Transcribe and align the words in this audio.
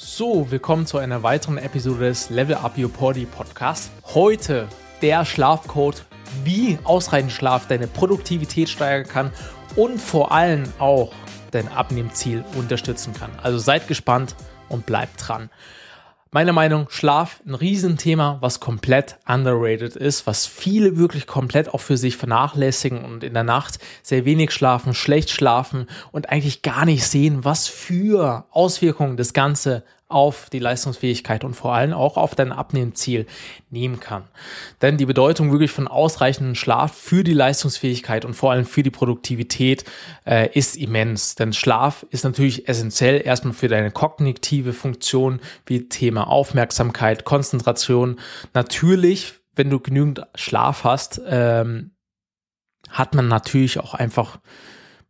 So, 0.00 0.48
willkommen 0.52 0.86
zu 0.86 0.98
einer 0.98 1.24
weiteren 1.24 1.58
Episode 1.58 2.04
des 2.04 2.30
Level 2.30 2.54
Up 2.54 2.78
Your 2.78 2.88
Body 2.88 3.26
Podcast. 3.26 3.90
Heute 4.04 4.68
der 5.02 5.24
Schlafcode, 5.24 6.04
wie 6.44 6.78
ausreichend 6.84 7.32
Schlaf 7.32 7.66
deine 7.66 7.88
Produktivität 7.88 8.68
steigern 8.68 9.08
kann 9.08 9.32
und 9.74 10.00
vor 10.00 10.30
allem 10.30 10.72
auch 10.78 11.12
dein 11.50 11.66
Abnehmziel 11.66 12.44
unterstützen 12.54 13.12
kann. 13.12 13.32
Also 13.42 13.58
seid 13.58 13.88
gespannt 13.88 14.36
und 14.68 14.86
bleibt 14.86 15.14
dran. 15.26 15.50
Meiner 16.30 16.52
Meinung, 16.52 16.88
Schlaf 16.90 17.40
ein 17.46 17.54
Riesenthema, 17.54 18.36
was 18.42 18.60
komplett 18.60 19.16
underrated 19.26 19.96
ist, 19.96 20.26
was 20.26 20.44
viele 20.44 20.98
wirklich 20.98 21.26
komplett 21.26 21.72
auch 21.72 21.80
für 21.80 21.96
sich 21.96 22.18
vernachlässigen 22.18 23.02
und 23.02 23.24
in 23.24 23.32
der 23.32 23.44
Nacht 23.44 23.78
sehr 24.02 24.26
wenig 24.26 24.52
schlafen, 24.52 24.92
schlecht 24.92 25.30
schlafen 25.30 25.86
und 26.12 26.28
eigentlich 26.28 26.60
gar 26.60 26.84
nicht 26.84 27.04
sehen, 27.04 27.46
was 27.46 27.66
für 27.66 28.44
Auswirkungen 28.50 29.16
das 29.16 29.32
Ganze 29.32 29.84
auf 30.08 30.48
die 30.50 30.58
Leistungsfähigkeit 30.58 31.44
und 31.44 31.54
vor 31.54 31.74
allem 31.74 31.92
auch 31.92 32.16
auf 32.16 32.34
dein 32.34 32.50
Abnehmziel 32.50 33.26
nehmen 33.68 34.00
kann. 34.00 34.24
Denn 34.80 34.96
die 34.96 35.04
Bedeutung 35.04 35.52
wirklich 35.52 35.70
von 35.70 35.86
ausreichendem 35.86 36.54
Schlaf 36.54 36.94
für 36.94 37.22
die 37.22 37.34
Leistungsfähigkeit 37.34 38.24
und 38.24 38.32
vor 38.32 38.52
allem 38.52 38.64
für 38.64 38.82
die 38.82 38.90
Produktivität 38.90 39.84
äh, 40.26 40.48
ist 40.56 40.76
immens. 40.76 41.34
Denn 41.34 41.52
Schlaf 41.52 42.06
ist 42.10 42.24
natürlich 42.24 42.68
essentiell 42.68 43.20
erstmal 43.24 43.52
für 43.52 43.68
deine 43.68 43.90
kognitive 43.90 44.72
Funktion 44.72 45.40
wie 45.66 45.88
Thema 45.90 46.26
Aufmerksamkeit, 46.26 47.24
Konzentration. 47.24 48.18
Natürlich, 48.54 49.34
wenn 49.56 49.68
du 49.68 49.78
genügend 49.78 50.26
Schlaf 50.34 50.84
hast, 50.84 51.20
ähm, 51.26 51.90
hat 52.88 53.14
man 53.14 53.28
natürlich 53.28 53.78
auch 53.78 53.92
einfach 53.92 54.38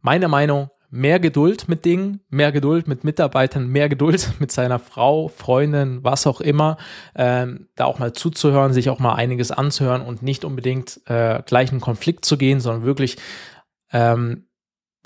meiner 0.01 0.27
Meinung 0.27 0.71
mehr 0.91 1.21
Geduld 1.21 1.69
mit 1.69 1.85
Dingen, 1.85 2.21
mehr 2.31 2.51
Geduld 2.53 2.89
mit 2.89 3.05
Mitarbeitern, 3.05 3.69
mehr 3.69 3.89
Geduld 3.89 4.33
mit 4.41 4.51
seiner 4.53 4.79
Frau, 4.79 5.29
Freundin, 5.29 6.03
was 6.03 6.27
auch 6.27 6.41
immer, 6.41 6.79
ähm, 7.15 7.69
da 7.75 7.85
auch 7.85 7.99
mal 7.99 8.13
zuzuhören, 8.13 8.73
sich 8.73 8.91
auch 8.91 8.99
mal 8.99 9.15
einiges 9.15 9.51
anzuhören 9.51 10.03
und 10.03 10.23
nicht 10.23 10.45
unbedingt 10.45 11.01
äh, 11.07 11.43
gleich 11.45 11.73
in 11.73 11.81
Konflikt 11.81 12.25
zu 12.25 12.39
gehen, 12.39 12.61
sondern 12.61 12.85
wirklich 12.85 13.17
ähm, 13.93 14.45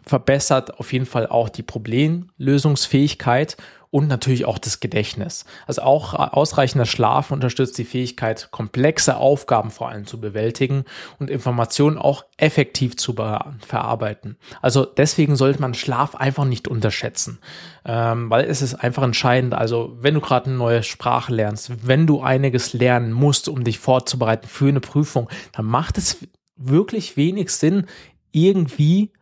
verbessert 0.04 0.78
auf 0.78 0.92
jeden 0.92 1.06
Fall 1.06 1.26
auch 1.26 1.48
die 1.48 1.62
Problemlösungsfähigkeit 1.62 3.56
und 3.92 4.08
natürlich 4.08 4.46
auch 4.46 4.58
das 4.58 4.80
Gedächtnis. 4.80 5.44
Also 5.66 5.82
auch 5.82 6.14
ausreichender 6.14 6.86
Schlaf 6.86 7.30
unterstützt 7.30 7.76
die 7.76 7.84
Fähigkeit, 7.84 8.48
komplexe 8.50 9.18
Aufgaben 9.18 9.70
vor 9.70 9.90
allem 9.90 10.06
zu 10.06 10.18
bewältigen 10.18 10.86
und 11.18 11.28
Informationen 11.28 11.98
auch 11.98 12.24
effektiv 12.38 12.96
zu 12.96 13.12
verarbeiten. 13.12 14.38
Also 14.62 14.86
deswegen 14.86 15.36
sollte 15.36 15.60
man 15.60 15.74
Schlaf 15.74 16.14
einfach 16.14 16.46
nicht 16.46 16.68
unterschätzen, 16.68 17.38
ähm, 17.84 18.30
weil 18.30 18.46
es 18.46 18.62
ist 18.62 18.76
einfach 18.76 19.02
entscheidend. 19.02 19.52
Also 19.52 19.94
wenn 20.00 20.14
du 20.14 20.22
gerade 20.22 20.46
eine 20.46 20.56
neue 20.56 20.82
Sprache 20.82 21.34
lernst, 21.34 21.86
wenn 21.86 22.06
du 22.06 22.22
einiges 22.22 22.72
lernen 22.72 23.12
musst, 23.12 23.46
um 23.46 23.62
dich 23.62 23.78
vorzubereiten 23.78 24.48
für 24.48 24.68
eine 24.68 24.80
Prüfung, 24.80 25.28
dann 25.52 25.66
macht 25.66 25.98
es 25.98 26.26
wirklich 26.56 27.18
wenig 27.18 27.50
Sinn, 27.50 27.84
irgendwie 28.30 29.12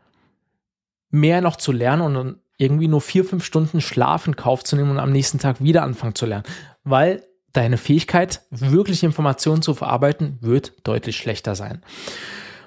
mehr 1.10 1.40
noch 1.40 1.56
zu 1.56 1.72
lernen 1.72 2.14
und 2.14 2.36
irgendwie 2.60 2.88
nur 2.88 3.00
vier, 3.00 3.24
fünf 3.24 3.44
Stunden 3.44 3.80
Schlaf 3.80 4.26
in 4.26 4.36
Kauf 4.36 4.64
zu 4.64 4.76
nehmen 4.76 4.90
und 4.90 4.98
am 4.98 5.12
nächsten 5.12 5.38
Tag 5.38 5.62
wieder 5.62 5.82
anfangen 5.82 6.14
zu 6.14 6.26
lernen. 6.26 6.44
Weil 6.84 7.24
deine 7.52 7.78
Fähigkeit, 7.78 8.42
wirklich 8.50 9.02
Informationen 9.02 9.62
zu 9.62 9.74
verarbeiten, 9.74 10.38
wird 10.40 10.72
deutlich 10.84 11.16
schlechter 11.16 11.54
sein. 11.54 11.82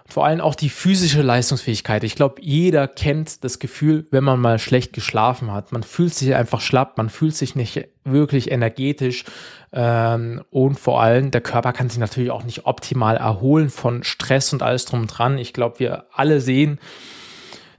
Vor 0.05 0.25
allem 0.25 0.41
auch 0.41 0.55
die 0.55 0.69
physische 0.69 1.21
Leistungsfähigkeit. 1.21 2.03
Ich 2.03 2.16
glaube, 2.16 2.41
jeder 2.41 2.88
kennt 2.88 3.44
das 3.44 3.58
Gefühl, 3.58 4.05
wenn 4.11 4.23
man 4.23 4.39
mal 4.39 4.59
schlecht 4.59 4.94
geschlafen 4.94 5.52
hat. 5.52 5.71
Man 5.71 5.81
fühlt 5.81 6.14
sich 6.14 6.36
einfach 6.36 6.61
schlapp, 6.61 6.97
man 6.97 7.09
fühlt 7.09 7.36
sich 7.36 7.55
nicht 7.55 7.88
wirklich 8.03 8.52
energetisch 8.52 9.23
ähm, 9.71 10.44
und 10.52 10.80
vor 10.80 11.02
allem 11.02 11.31
der 11.31 11.41
Körper 11.41 11.71
kann 11.71 11.89
sich 11.89 11.99
natürlich 11.99 12.31
auch 12.31 12.44
nicht 12.44 12.66
optimal 12.66 13.17
erholen 13.17 13.69
von 13.69 14.03
Stress 14.03 14.53
und 14.53 14.61
alles 14.61 14.86
drum 14.86 15.02
und 15.02 15.08
dran. 15.08 15.37
Ich 15.37 15.53
glaube, 15.53 15.80
wir 15.80 16.05
alle 16.11 16.42
sehen, 16.42 16.80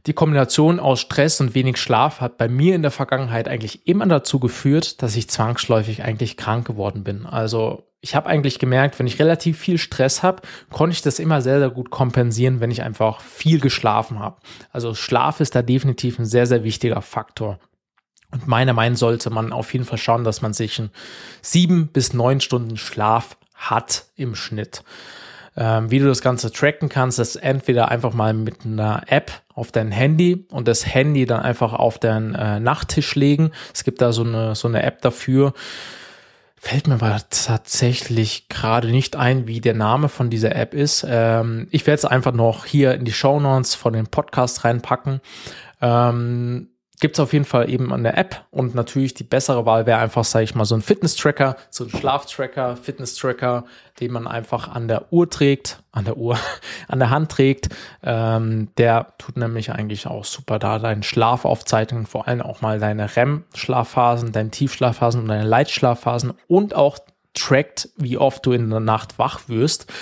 die 0.07 0.13
Kombination 0.13 0.81
aus 0.81 1.01
Stress 1.01 1.41
und 1.41 1.55
wenig 1.55 1.79
Schlaf 1.79 2.21
hat 2.21 2.37
bei 2.37 2.49
mir 2.49 2.75
in 2.75 2.83
der 2.83 2.91
Vergangenheit 2.91 3.49
eigentlich 3.49 3.87
immer 3.87 4.07
dazu 4.07 4.39
geführt, 4.39 5.03
dass 5.03 5.17
ich 5.17 5.31
zwangsläufig 5.31 6.03
eigentlich 6.03 6.37
krank 6.37 6.67
geworden 6.67 7.05
bin. 7.05 7.25
Also 7.25 7.85
ich 8.03 8.15
habe 8.15 8.29
eigentlich 8.29 8.59
gemerkt, 8.59 8.99
wenn 8.99 9.07
ich 9.07 9.19
relativ 9.19 9.59
viel 9.59 9.79
Stress 9.79 10.23
habe, 10.23 10.43
konnte 10.71 10.93
ich 10.93 11.01
das 11.01 11.19
immer 11.19 11.41
sehr, 11.41 11.59
sehr 11.59 11.71
gut 11.71 11.89
kompensieren, 11.89 12.61
wenn 12.61 12.71
ich 12.71 12.83
einfach 12.83 13.23
viel 13.23 13.61
geschlafen 13.61 14.19
habe. 14.19 14.37
Also 14.73 14.95
Schlaf 14.95 15.41
ist 15.41 15.55
da 15.55 15.63
definitiv 15.63 16.19
ein 16.19 16.27
sehr, 16.27 16.47
sehr 16.47 16.65
wichtiger 16.65 17.01
Faktor. 17.01 17.59
Und 18.31 18.47
meiner 18.47 18.75
Meinung 18.75 18.97
sollte 18.97 19.31
man 19.31 19.53
auf 19.53 19.73
jeden 19.73 19.87
Fall 19.87 19.97
schauen, 19.97 20.25
dass 20.25 20.43
man 20.43 20.53
sich 20.53 20.79
einen 20.79 20.91
sieben 21.41 21.89
bis 21.89 22.13
neun 22.13 22.43
Stunden 22.43 22.77
Schlaf 22.77 23.39
hat 23.55 24.07
im 24.17 24.35
Schnitt. 24.35 24.85
Ähm, 25.57 25.91
wie 25.91 26.01
du 26.01 26.07
das 26.07 26.21
Ganze 26.21 26.51
tracken 26.51 26.89
kannst, 26.89 27.19
ist 27.19 27.37
entweder 27.37 27.89
einfach 27.89 28.13
mal 28.13 28.35
mit 28.35 28.65
einer 28.65 29.03
App 29.07 29.31
auf 29.55 29.71
dein 29.71 29.93
Handy 29.93 30.47
und 30.51 30.67
das 30.67 30.87
Handy 30.87 31.27
dann 31.27 31.41
einfach 31.41 31.73
auf 31.73 31.99
deinen 31.99 32.35
äh, 32.35 32.59
Nachttisch 32.59 33.15
legen. 33.15 33.53
Es 33.73 33.85
gibt 33.85 34.01
da 34.01 34.13
so 34.13 34.25
eine, 34.25 34.55
so 34.55 34.67
eine 34.67 34.83
App 34.83 35.01
dafür. 35.03 35.55
Fällt 36.57 36.89
mir 36.89 36.95
aber 36.95 37.21
tatsächlich 37.29 38.49
gerade 38.49 38.89
nicht 38.89 39.17
ein, 39.17 39.47
wie 39.47 39.61
der 39.61 39.75
Name 39.75 40.09
von 40.09 40.31
dieser 40.31 40.57
App 40.57 40.75
ist. 40.75 41.07
Ähm, 41.07 41.69
ich 41.71 41.87
werde 41.87 41.99
es 41.99 42.05
einfach 42.05 42.33
noch 42.33 42.65
hier 42.65 42.95
in 42.95 43.05
die 43.05 43.13
Show 43.13 43.39
Notes 43.39 43.75
von 43.75 43.93
dem 43.93 44.07
Podcast 44.07 44.65
reinpacken. 44.65 45.21
Ähm, 45.81 46.69
gibt 47.01 47.17
es 47.17 47.21
auf 47.21 47.33
jeden 47.33 47.45
Fall 47.45 47.69
eben 47.71 47.93
an 47.93 48.03
der 48.03 48.17
App 48.17 48.45
und 48.51 48.75
natürlich 48.75 49.15
die 49.15 49.25
bessere 49.25 49.67
Wahl 49.67 49.87
wäre 49.87 49.99
einfach, 49.99 50.25
sage 50.25 50.45
ich 50.45 50.55
mal, 50.55 50.65
so 50.65 50.75
ein 50.75 50.83
Fitness-Tracker, 50.83 51.57
so 51.71 51.85
ein 51.85 51.91
Schlaftracker, 51.91 52.77
Fitness-Tracker, 52.77 53.65
den 54.01 54.13
man 54.13 54.27
einfach 54.27 54.69
an 54.69 54.89
der 54.89 55.13
Uhr 55.13 55.29
trägt, 55.29 55.83
an 55.93 56.05
der 56.05 56.17
Uhr, 56.17 56.39
an 56.89 56.99
der 57.01 57.11
Hand 57.11 57.33
trägt. 57.33 57.69
Ähm, 58.03 58.69
der 58.79 59.15
tut 59.19 59.37
nämlich 59.37 59.73
eigentlich 59.73 60.07
auch 60.07 60.25
super 60.25 60.59
da 60.59 60.79
deinen 60.79 61.03
Schlaf 61.03 61.45
aufzeichnen, 61.45 62.07
vor 62.07 62.29
allem 62.29 62.43
auch 62.43 62.61
mal 62.61 62.79
deine 62.79 63.17
REM-Schlafphasen, 63.17 64.33
deine 64.33 64.51
Tiefschlafphasen 64.51 65.23
und 65.23 65.29
deine 65.29 65.49
Leitschlafphasen 65.49 66.35
und 66.47 66.75
auch 66.75 66.99
trackt, 67.35 67.89
wie 67.97 68.19
oft 68.19 68.47
du 68.47 68.53
in 68.53 68.71
der 68.71 68.81
Nacht 68.81 69.19
wach 69.19 69.49
wirst 69.49 69.93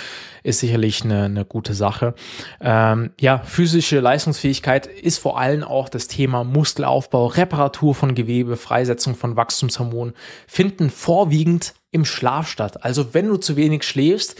ist 0.43 0.59
sicherlich 0.59 1.03
eine, 1.03 1.23
eine 1.23 1.45
gute 1.45 1.73
Sache. 1.73 2.13
Ähm, 2.61 3.11
ja, 3.19 3.39
physische 3.39 3.99
Leistungsfähigkeit 3.99 4.85
ist 4.85 5.17
vor 5.17 5.39
allem 5.39 5.63
auch 5.63 5.89
das 5.89 6.07
Thema 6.07 6.43
Muskelaufbau, 6.43 7.27
Reparatur 7.27 7.95
von 7.95 8.13
Gewebe, 8.13 8.57
Freisetzung 8.57 9.15
von 9.15 9.35
Wachstumshormonen, 9.35 10.13
finden 10.47 10.89
vorwiegend 10.89 11.73
im 11.91 12.05
Schlaf 12.05 12.47
statt. 12.47 12.83
Also 12.83 13.13
wenn 13.13 13.27
du 13.27 13.37
zu 13.37 13.55
wenig 13.55 13.83
schläfst, 13.83 14.39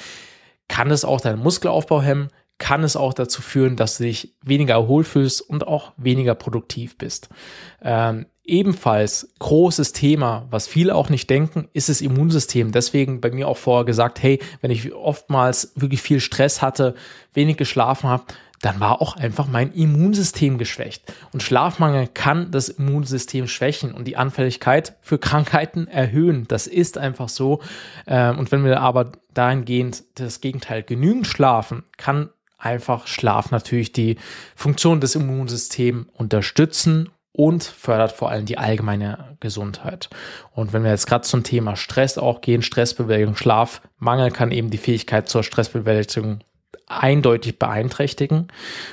kann 0.68 0.92
es 0.92 1.06
auch 1.06 1.22
deinen 1.22 1.40
Muskelaufbau 1.40 2.02
hemmen, 2.02 2.30
kann 2.58 2.84
es 2.84 2.96
auch 2.96 3.14
dazu 3.14 3.42
führen, 3.42 3.76
dass 3.76 3.98
du 3.98 4.04
dich 4.04 4.36
weniger 4.42 4.76
erholt 4.76 5.08
fühlst 5.08 5.42
und 5.42 5.68
auch 5.68 5.94
weniger 5.98 6.36
produktiv 6.36 6.98
bist. 6.98 7.30
Ähm, 7.82 8.26
ebenfalls 8.46 9.30
großes 9.40 9.94
Thema, 9.94 10.48
was 10.50 10.68
viele 10.68 10.96
auch 10.96 11.10
nicht 11.10 11.30
denken, 11.30 11.70
ist 11.74 11.90
das 11.90 12.02
Immunsystem. 12.02 12.72
Deswegen 12.72 13.22
bei 13.22 13.32
mir 13.32 13.48
auch 13.48 13.58
vorher 13.58 13.86
gesagt, 13.86 14.22
hey, 14.22 14.40
wenn 14.62 14.72
ich 14.72 14.94
oftmals 14.94 15.72
wirklich 15.76 16.02
viel 16.02 16.20
Stress 16.20 16.62
hatte, 16.62 16.96
wenig 17.34 17.58
geschlafen 17.58 18.10
habe, 18.10 18.26
dann 18.62 18.80
war 18.80 19.02
auch 19.02 19.18
einfach 19.18 19.48
mein 19.48 19.74
Immunsystem 19.74 20.58
geschwächt. 20.58 21.14
Und 21.34 21.44
Schlafmangel 21.44 22.08
kann 22.08 22.50
das 22.52 22.70
Immunsystem 22.70 23.48
schwächen 23.48 23.94
und 23.94 24.08
die 24.08 24.16
Anfälligkeit 24.16 24.96
für 25.02 25.18
Krankheiten 25.18 25.88
erhöhen. 25.88 26.46
Das 26.48 26.68
ist 26.68 26.98
einfach 26.98 27.28
so. 27.28 27.60
Ähm, 28.08 28.40
und 28.40 28.52
wenn 28.54 28.64
wir 28.64 28.80
aber 28.80 29.12
dahingehend 29.34 30.04
das 30.16 30.40
Gegenteil 30.40 30.82
genügend 30.84 31.28
schlafen, 31.28 31.84
kann 31.98 32.30
einfach 32.58 33.08
Schlaf 33.08 33.52
natürlich 33.52 33.92
die 33.92 34.18
Funktion 34.56 35.02
des 35.02 35.16
Immunsystems 35.16 36.08
unterstützen 36.14 37.10
und 37.34 37.64
fördert 37.64 38.12
vor 38.12 38.30
allem 38.30 38.46
die 38.46 38.58
allgemeine 38.58 39.36
Gesundheit. 39.40 40.10
Und 40.52 40.72
wenn 40.72 40.84
wir 40.84 40.92
jetzt 40.92 41.08
gerade 41.08 41.24
zum 41.24 41.44
Thema 41.44 41.76
Stress 41.76 42.18
auch 42.18 42.42
gehen, 42.42 42.62
Stressbewältigung, 42.62 43.36
Schlafmangel 43.36 44.32
kann 44.32 44.52
eben 44.52 44.70
die 44.70 44.78
Fähigkeit 44.78 45.28
zur 45.28 45.44
Stressbewältigung 45.44 46.40
eindeutig 46.88 47.58
beeinträchtigen. 47.58 48.48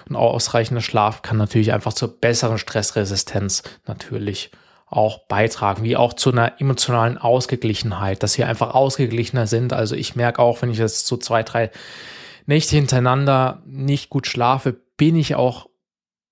Und 0.08 0.16
ausreichender 0.16 0.80
Schlaf 0.80 1.22
kann 1.22 1.36
natürlich 1.36 1.72
einfach 1.72 1.92
zur 1.92 2.20
besseren 2.20 2.58
Stressresistenz 2.58 3.62
natürlich 3.86 4.50
auch 4.86 5.26
beitragen, 5.28 5.84
wie 5.84 5.96
auch 5.96 6.14
zu 6.14 6.32
einer 6.32 6.60
emotionalen 6.60 7.16
Ausgeglichenheit, 7.16 8.22
dass 8.22 8.38
wir 8.38 8.48
einfach 8.48 8.74
ausgeglichener 8.74 9.46
sind. 9.46 9.72
Also 9.72 9.94
ich 9.94 10.16
merke 10.16 10.42
auch, 10.42 10.62
wenn 10.62 10.70
ich 10.70 10.78
jetzt 10.78 11.06
so 11.06 11.16
zwei, 11.16 11.42
drei 11.42 11.70
Nächte 12.46 12.74
hintereinander 12.74 13.62
nicht 13.66 14.10
gut 14.10 14.26
schlafe, 14.26 14.80
bin 14.96 15.14
ich 15.14 15.36
auch 15.36 15.69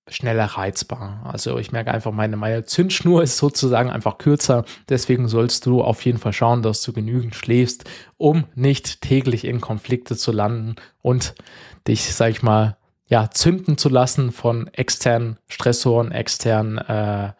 schneller 0.09 0.45
reizbar. 0.45 1.21
Also 1.31 1.57
ich 1.57 1.71
merke 1.71 1.91
einfach, 1.91 2.11
meine, 2.11 2.37
meine 2.37 2.65
Zündschnur 2.65 3.23
ist 3.23 3.37
sozusagen 3.37 3.89
einfach 3.89 4.17
kürzer. 4.17 4.65
Deswegen 4.89 5.27
sollst 5.27 5.65
du 5.65 5.81
auf 5.81 6.03
jeden 6.05 6.17
Fall 6.17 6.33
schauen, 6.33 6.61
dass 6.61 6.81
du 6.81 6.93
genügend 6.93 7.35
schläfst, 7.35 7.85
um 8.17 8.45
nicht 8.55 9.01
täglich 9.01 9.45
in 9.45 9.61
Konflikte 9.61 10.15
zu 10.15 10.31
landen 10.31 10.75
und 11.01 11.35
dich, 11.87 12.13
sag 12.13 12.31
ich 12.31 12.43
mal, 12.43 12.77
ja, 13.07 13.29
zünden 13.31 13.77
zu 13.77 13.89
lassen 13.89 14.31
von 14.31 14.67
externen 14.67 15.37
Stressoren, 15.47 16.11
externen 16.11 16.77
äh, 16.77 17.31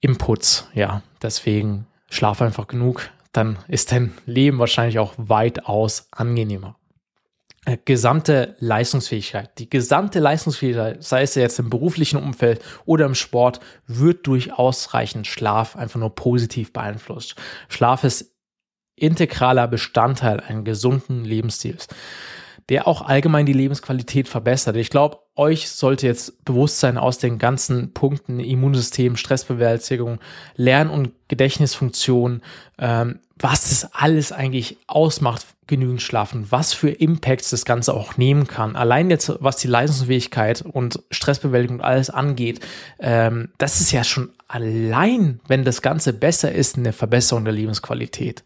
Inputs. 0.00 0.68
Ja, 0.72 1.02
deswegen 1.20 1.86
schlaf 2.08 2.40
einfach 2.40 2.68
genug, 2.68 3.10
dann 3.32 3.58
ist 3.66 3.92
dein 3.92 4.12
Leben 4.24 4.58
wahrscheinlich 4.58 4.98
auch 4.98 5.14
weitaus 5.16 6.08
angenehmer. 6.12 6.77
Äh, 7.68 7.76
gesamte 7.84 8.56
Leistungsfähigkeit, 8.60 9.58
die 9.58 9.68
gesamte 9.68 10.20
Leistungsfähigkeit, 10.20 11.04
sei 11.04 11.20
es 11.20 11.34
jetzt 11.34 11.58
im 11.58 11.68
beruflichen 11.68 12.16
Umfeld 12.16 12.62
oder 12.86 13.04
im 13.04 13.14
Sport, 13.14 13.60
wird 13.86 14.26
durch 14.26 14.54
ausreichend 14.54 15.26
Schlaf 15.26 15.76
einfach 15.76 16.00
nur 16.00 16.14
positiv 16.14 16.72
beeinflusst. 16.72 17.36
Schlaf 17.68 18.04
ist 18.04 18.34
integraler 18.96 19.68
Bestandteil 19.68 20.40
eines 20.40 20.64
gesunden 20.64 21.26
Lebensstils 21.26 21.88
der 22.68 22.86
auch 22.86 23.02
allgemein 23.02 23.46
die 23.46 23.52
Lebensqualität 23.52 24.28
verbessert. 24.28 24.76
Ich 24.76 24.90
glaube, 24.90 25.18
euch 25.36 25.70
sollte 25.70 26.06
jetzt 26.06 26.44
bewusst 26.44 26.80
sein 26.80 26.98
aus 26.98 27.18
den 27.18 27.38
ganzen 27.38 27.94
Punkten 27.94 28.40
Immunsystem, 28.40 29.16
Stressbewältigung, 29.16 30.18
Lern- 30.56 30.90
und 30.90 31.12
Gedächtnisfunktion, 31.28 32.42
ähm, 32.78 33.20
was 33.38 33.70
das 33.70 33.94
alles 33.94 34.32
eigentlich 34.32 34.78
ausmacht, 34.86 35.46
genügend 35.66 36.02
schlafen, 36.02 36.46
was 36.50 36.72
für 36.72 36.88
Impacts 36.88 37.50
das 37.50 37.64
Ganze 37.64 37.94
auch 37.94 38.16
nehmen 38.16 38.46
kann. 38.46 38.74
Allein 38.74 39.10
jetzt, 39.10 39.32
was 39.40 39.56
die 39.56 39.68
Leistungsfähigkeit 39.68 40.62
und 40.62 41.02
Stressbewältigung 41.10 41.76
und 41.76 41.84
alles 41.84 42.10
angeht, 42.10 42.60
ähm, 42.98 43.50
das 43.58 43.80
ist 43.80 43.92
ja 43.92 44.02
schon 44.02 44.30
allein, 44.48 45.40
wenn 45.46 45.64
das 45.64 45.82
Ganze 45.82 46.12
besser 46.14 46.50
ist, 46.50 46.76
eine 46.76 46.92
Verbesserung 46.92 47.44
der 47.44 47.52
Lebensqualität 47.52 48.42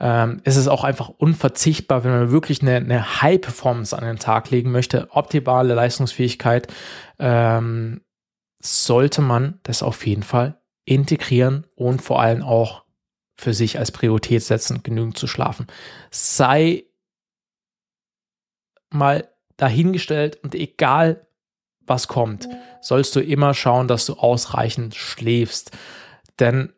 ähm, 0.00 0.40
ist 0.44 0.56
es 0.56 0.66
auch 0.66 0.82
einfach 0.82 1.10
unverzichtbar, 1.10 2.04
wenn 2.04 2.10
man 2.10 2.30
wirklich 2.30 2.62
eine, 2.62 2.76
eine 2.76 3.22
High-Performance 3.22 3.96
an 3.96 4.04
den 4.04 4.18
Tag 4.18 4.50
legen 4.50 4.72
möchte, 4.72 5.08
optimale 5.10 5.74
Leistungsfähigkeit, 5.74 6.68
ähm, 7.18 8.00
sollte 8.58 9.20
man 9.20 9.60
das 9.62 9.82
auf 9.82 10.06
jeden 10.06 10.22
Fall 10.22 10.60
integrieren 10.84 11.66
und 11.74 12.02
vor 12.02 12.20
allem 12.20 12.42
auch 12.42 12.84
für 13.36 13.54
sich 13.54 13.78
als 13.78 13.92
Priorität 13.92 14.42
setzen, 14.42 14.82
genügend 14.82 15.18
zu 15.18 15.26
schlafen. 15.26 15.66
Sei 16.10 16.84
mal 18.90 19.28
dahingestellt 19.56 20.38
und 20.42 20.54
egal 20.54 21.26
was 21.86 22.08
kommt, 22.08 22.48
sollst 22.80 23.16
du 23.16 23.20
immer 23.20 23.52
schauen, 23.54 23.88
dass 23.88 24.06
du 24.06 24.14
ausreichend 24.14 24.94
schläfst. 24.94 25.76
Denn 26.38 26.72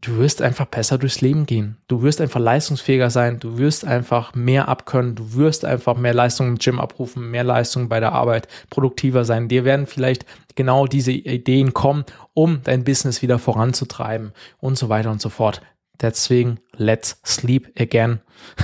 du 0.00 0.16
wirst 0.16 0.40
einfach 0.40 0.66
besser 0.66 0.98
durchs 0.98 1.20
Leben 1.20 1.46
gehen. 1.46 1.76
Du 1.86 2.02
wirst 2.02 2.20
einfach 2.20 2.40
leistungsfähiger 2.40 3.10
sein, 3.10 3.38
du 3.38 3.58
wirst 3.58 3.84
einfach 3.84 4.34
mehr 4.34 4.68
abkönnen, 4.68 5.14
du 5.14 5.34
wirst 5.34 5.64
einfach 5.64 5.96
mehr 5.96 6.14
Leistung 6.14 6.48
im 6.48 6.58
Gym 6.58 6.80
abrufen, 6.80 7.30
mehr 7.30 7.44
Leistung 7.44 7.88
bei 7.88 8.00
der 8.00 8.12
Arbeit, 8.12 8.48
produktiver 8.70 9.24
sein. 9.24 9.48
Dir 9.48 9.64
werden 9.64 9.86
vielleicht 9.86 10.24
genau 10.54 10.86
diese 10.86 11.12
Ideen 11.12 11.74
kommen, 11.74 12.04
um 12.32 12.62
dein 12.64 12.84
Business 12.84 13.20
wieder 13.20 13.38
voranzutreiben 13.38 14.32
und 14.58 14.78
so 14.78 14.88
weiter 14.88 15.10
und 15.10 15.20
so 15.20 15.28
fort. 15.28 15.60
Deswegen, 16.00 16.60
let's 16.76 17.20
sleep 17.26 17.78
again. 17.78 18.20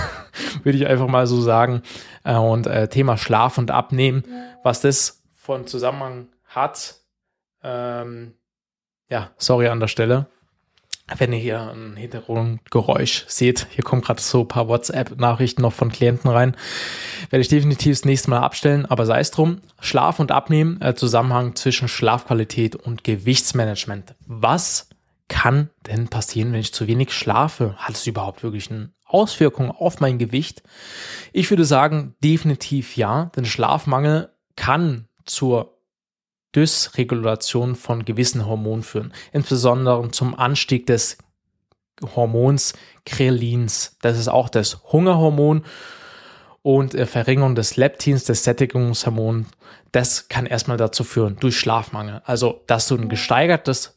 Würde 0.63 0.79
ich 0.79 0.87
einfach 0.87 1.09
mal 1.09 1.27
so 1.27 1.41
sagen. 1.43 1.83
Äh, 2.25 2.37
und 2.37 2.67
äh, 2.67 2.89
Thema 2.89 3.19
Schlaf 3.19 3.59
und 3.59 3.71
Abnehmen, 3.71 4.25
was 4.63 4.81
das 4.81 5.23
von 5.35 5.67
Zusammenhang 5.67 6.29
hat. 6.47 6.97
Ähm, 7.63 8.33
ja, 9.11 9.33
sorry 9.37 9.69
an 9.69 9.81
der 9.81 9.89
Stelle 9.89 10.29
wenn 11.15 11.33
ihr 11.33 11.39
hier 11.39 11.61
ein 11.73 11.97
Hintergrundgeräusch 11.97 13.27
seht, 13.29 13.69
hier 13.71 13.85
kommen 13.85 14.03
gerade 14.03 14.21
so 14.21 14.41
ein 14.41 14.49
paar 14.49 14.67
WhatsApp-Nachrichten 14.67 15.63
noch 15.63 15.73
von 15.73 15.93
Klienten 15.93 16.29
rein, 16.31 16.57
werde 17.31 17.41
ich 17.41 17.49
definitiv 17.49 17.97
das 17.97 18.05
nächste 18.05 18.31
Mal 18.31 18.41
abstellen, 18.41 18.87
aber 18.87 19.07
sei 19.07 19.21
es 19.21 19.31
drum. 19.31 19.61
Schlaf 19.81 20.19
und 20.19 20.33
Abnehmen, 20.33 20.81
äh, 20.83 20.95
Zusammenhang 20.95 21.55
zwischen 21.55 21.87
Schlafqualität 21.87 22.75
und 22.75 23.05
Gewichtsmanagement. 23.05 24.17
Was 24.27 24.89
kann 25.29 25.71
denn 25.87 26.09
passieren, 26.09 26.53
wenn 26.53 26.61
ich 26.61 26.75
zu 26.75 26.89
wenig 26.89 27.13
schlafe? 27.13 27.77
Hat 27.77 27.95
es 27.95 28.07
überhaupt 28.07 28.43
wirklich 28.43 28.71
eine 28.71 28.91
Auswirkung 29.05 29.71
auf 29.71 30.01
mein 30.01 30.19
Gewicht? 30.19 30.65
Ich 31.33 31.51
würde 31.51 31.65
sagen, 31.65 32.17
definitiv 32.23 32.97
ja, 32.97 33.31
denn 33.37 33.45
Schlafmangel 33.45 34.31
kann 34.57 35.07
zur 35.25 35.76
Dysregulation 36.57 37.77
von 37.77 38.05
gewissen 38.05 38.47
Hormonen 38.47 38.83
führen, 38.83 39.13
insbesondere 39.33 40.11
zum 40.11 40.35
Anstieg 40.35 40.87
des 40.87 41.19
Hormons 42.15 42.75
Krelins. 43.05 43.97
Das 44.03 44.19
ist 44.19 44.29
auch 44.29 44.49
das 44.49 44.83
Hungerhormon 44.85 45.65
und 46.63 46.95
äh, 46.95 47.07
Verringerung 47.07 47.55
des 47.55 47.77
Leptins, 47.77 48.25
des 48.25 48.43
Sättigungshormons. 48.45 49.47
Das 49.93 50.29
kann 50.29 50.47
erstmal 50.47 50.77
dazu 50.77 51.05
führen, 51.05 51.37
durch 51.37 51.59
Schlafmangel. 51.59 52.23
Also, 52.25 52.63
dass 52.67 52.89
du 52.89 52.97
ein 52.97 53.09
gesteigertes 53.09 53.95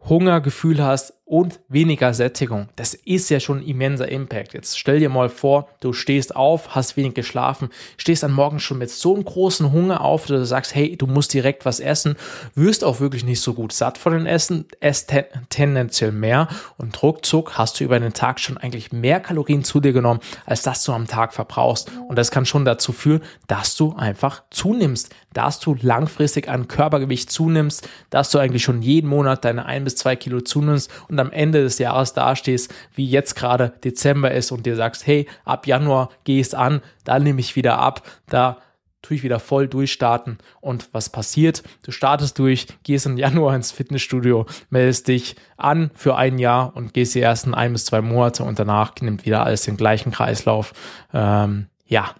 Hungergefühl 0.00 0.82
hast 0.82 1.14
und 1.32 1.60
weniger 1.70 2.12
Sättigung. 2.12 2.68
Das 2.76 2.92
ist 2.92 3.30
ja 3.30 3.40
schon 3.40 3.60
ein 3.60 3.66
immenser 3.66 4.06
Impact. 4.06 4.52
Jetzt 4.52 4.78
stell 4.78 5.00
dir 5.00 5.08
mal 5.08 5.30
vor, 5.30 5.66
du 5.80 5.94
stehst 5.94 6.36
auf, 6.36 6.74
hast 6.74 6.98
wenig 6.98 7.14
geschlafen, 7.14 7.70
stehst 7.96 8.22
am 8.22 8.34
Morgen 8.34 8.60
schon 8.60 8.76
mit 8.76 8.90
so 8.90 9.14
einem 9.14 9.24
großen 9.24 9.72
Hunger 9.72 10.02
auf, 10.02 10.26
dass 10.26 10.40
du 10.40 10.44
sagst, 10.44 10.74
hey, 10.74 10.94
du 10.94 11.06
musst 11.06 11.32
direkt 11.32 11.64
was 11.64 11.80
essen, 11.80 12.16
wirst 12.54 12.84
auch 12.84 13.00
wirklich 13.00 13.24
nicht 13.24 13.40
so 13.40 13.54
gut 13.54 13.72
satt 13.72 13.96
von 13.96 14.12
den 14.12 14.26
Essen, 14.26 14.66
esst 14.80 15.08
ten 15.08 15.24
tendenziell 15.48 16.12
mehr 16.12 16.48
und 16.76 17.02
ruckzuck 17.02 17.56
hast 17.56 17.80
du 17.80 17.84
über 17.84 17.98
den 17.98 18.12
Tag 18.12 18.38
schon 18.38 18.58
eigentlich 18.58 18.92
mehr 18.92 19.18
Kalorien 19.18 19.64
zu 19.64 19.80
dir 19.80 19.94
genommen, 19.94 20.20
als 20.44 20.60
dass 20.60 20.84
du 20.84 20.92
am 20.92 21.06
Tag 21.06 21.32
verbrauchst. 21.32 21.90
Und 22.10 22.16
das 22.18 22.30
kann 22.30 22.44
schon 22.44 22.66
dazu 22.66 22.92
führen, 22.92 23.22
dass 23.46 23.74
du 23.74 23.94
einfach 23.96 24.42
zunimmst, 24.50 25.14
dass 25.32 25.60
du 25.60 25.76
langfristig 25.80 26.50
an 26.50 26.68
Körpergewicht 26.68 27.30
zunimmst, 27.30 27.88
dass 28.10 28.30
du 28.30 28.38
eigentlich 28.38 28.62
schon 28.62 28.82
jeden 28.82 29.08
Monat 29.08 29.46
deine 29.46 29.64
ein 29.64 29.84
bis 29.84 29.96
zwei 29.96 30.14
Kilo 30.14 30.42
zunimmst 30.42 30.90
und 31.08 31.21
am 31.22 31.32
Ende 31.32 31.62
des 31.62 31.78
Jahres 31.78 32.12
dastehst, 32.12 32.72
wie 32.94 33.08
jetzt 33.08 33.34
gerade 33.34 33.72
Dezember 33.82 34.30
ist 34.30 34.52
und 34.52 34.66
dir 34.66 34.76
sagst, 34.76 35.06
hey, 35.06 35.26
ab 35.44 35.66
Januar 35.66 36.10
geh 36.24 36.40
es 36.40 36.52
an, 36.52 36.82
da 37.04 37.18
nehme 37.18 37.40
ich 37.40 37.56
wieder 37.56 37.78
ab, 37.78 38.02
da 38.28 38.58
tue 39.02 39.16
ich 39.16 39.22
wieder 39.22 39.40
voll 39.40 39.68
durchstarten. 39.68 40.38
Und 40.60 40.88
was 40.92 41.10
passiert? 41.10 41.62
Du 41.82 41.90
startest 41.90 42.38
durch, 42.38 42.66
gehst 42.84 43.06
im 43.06 43.18
Januar 43.18 43.54
ins 43.54 43.72
Fitnessstudio, 43.72 44.46
meldest 44.70 45.08
dich 45.08 45.36
an 45.56 45.90
für 45.94 46.16
ein 46.16 46.38
Jahr 46.38 46.74
und 46.76 46.94
gehst 46.94 47.14
die 47.14 47.20
ersten 47.20 47.54
ein 47.54 47.72
bis 47.72 47.84
zwei 47.84 48.00
Monate 48.00 48.44
und 48.44 48.58
danach 48.58 48.94
nimmt 49.00 49.26
wieder 49.26 49.44
alles 49.44 49.62
den 49.62 49.76
gleichen 49.76 50.12
Kreislauf. 50.12 50.72
Ähm, 51.12 51.66
ja. 51.84 52.14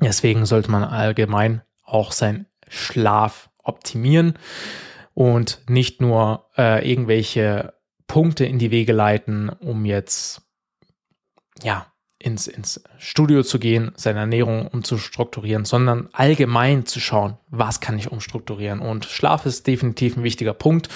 Deswegen 0.00 0.46
sollte 0.46 0.70
man 0.70 0.84
allgemein 0.84 1.62
auch 1.84 2.12
seinen 2.12 2.46
Schlaf 2.68 3.50
optimieren 3.62 4.34
und 5.20 5.60
nicht 5.68 6.00
nur 6.00 6.46
äh, 6.56 6.90
irgendwelche 6.90 7.74
Punkte 8.06 8.46
in 8.46 8.58
die 8.58 8.70
Wege 8.70 8.94
leiten, 8.94 9.50
um 9.50 9.84
jetzt 9.84 10.40
ja 11.62 11.92
ins, 12.18 12.46
ins 12.46 12.82
Studio 12.96 13.42
zu 13.42 13.58
gehen, 13.58 13.92
seine 13.96 14.20
Ernährung 14.20 14.66
umzustrukturieren, 14.66 15.66
sondern 15.66 16.08
allgemein 16.12 16.86
zu 16.86 17.00
schauen, 17.00 17.36
was 17.50 17.80
kann 17.80 17.98
ich 17.98 18.10
umstrukturieren. 18.10 18.80
Und 18.80 19.04
Schlaf 19.04 19.44
ist 19.44 19.66
definitiv 19.66 20.16
ein 20.16 20.22
wichtiger 20.22 20.54
Punkt. 20.54 20.88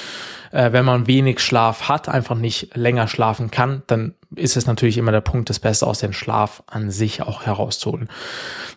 Äh, 0.53 0.73
wenn 0.73 0.85
man 0.85 1.07
wenig 1.07 1.41
Schlaf 1.41 1.89
hat, 1.89 2.09
einfach 2.09 2.37
nicht 2.37 2.77
länger 2.77 3.09
schlafen 3.09 3.51
kann, 3.51 3.83
dann 3.89 4.15
ist 4.37 4.57
es 4.57 4.67
natürlich 4.67 4.99
immer 4.99 5.13
der 5.13 5.21
Punkt, 5.21 5.51
das 5.51 5.59
Beste 5.59 5.87
aus 5.87 5.99
dem 5.99 6.13
Schlaf 6.13 6.63
an 6.67 6.91
sich 6.91 7.23
auch 7.23 7.45
herauszuholen. 7.45 8.09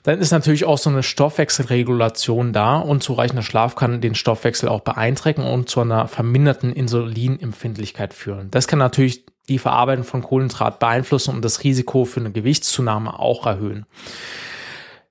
Dann 0.03 0.19
ist 0.19 0.31
natürlich 0.31 0.65
auch 0.65 0.77
so 0.77 0.89
eine 0.89 1.03
Stoffwechselregulation 1.03 2.53
da. 2.53 2.77
Unzureichender 2.77 3.43
Schlaf 3.43 3.75
kann 3.75 4.01
den 4.01 4.15
Stoffwechsel 4.15 4.69
auch 4.69 4.81
beeinträchtigen 4.81 5.49
und 5.49 5.69
zu 5.69 5.81
einer 5.81 6.07
verminderten 6.07 6.73
Insulinempfindlichkeit 6.73 8.13
führen. 8.13 8.49
Das 8.51 8.67
kann 8.67 8.79
natürlich 8.79 9.25
die 9.49 9.59
Verarbeitung 9.59 10.03
von 10.03 10.23
Kohlenhydrat 10.23 10.79
beeinflussen 10.79 11.35
und 11.35 11.45
das 11.45 11.63
Risiko 11.63 12.05
für 12.05 12.19
eine 12.19 12.31
Gewichtszunahme 12.31 13.17
auch 13.17 13.45
erhöhen. 13.45 13.85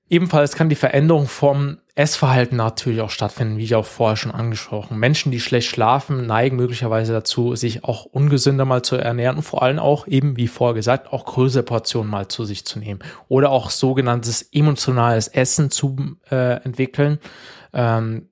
Ebenfalls 0.09 0.55
kann 0.55 0.69
die 0.69 0.75
Veränderung 0.75 1.27
vom 1.27 1.79
Essverhalten 1.97 2.57
natürlich 2.57 3.01
auch 3.01 3.09
stattfinden, 3.09 3.57
wie 3.57 3.63
ich 3.63 3.73
auch 3.73 3.85
vorher 3.85 4.17
schon 4.17 4.31
angesprochen. 4.31 4.99
Menschen, 4.99 5.31
die 5.31 5.39
schlecht 5.39 5.67
schlafen, 5.67 6.27
neigen 6.27 6.55
möglicherweise 6.55 7.11
dazu, 7.11 7.55
sich 7.55 7.83
auch 7.83 8.05
ungesünder 8.05 8.65
mal 8.65 8.83
zu 8.83 8.97
ernähren 8.97 9.37
und 9.37 9.41
vor 9.41 9.63
allem 9.63 9.79
auch 9.79 10.05
eben, 10.05 10.37
wie 10.37 10.47
vorher 10.47 10.75
gesagt, 10.75 11.11
auch 11.11 11.25
größere 11.25 11.63
Portionen 11.63 12.11
mal 12.11 12.27
zu 12.27 12.45
sich 12.45 12.65
zu 12.65 12.77
nehmen 12.77 12.99
oder 13.29 13.49
auch 13.49 13.71
sogenanntes 13.71 14.43
emotionales 14.51 15.27
Essen 15.27 15.71
zu 15.71 16.17
äh, 16.29 16.61
entwickeln. 16.63 17.17
Ähm, 17.73 18.29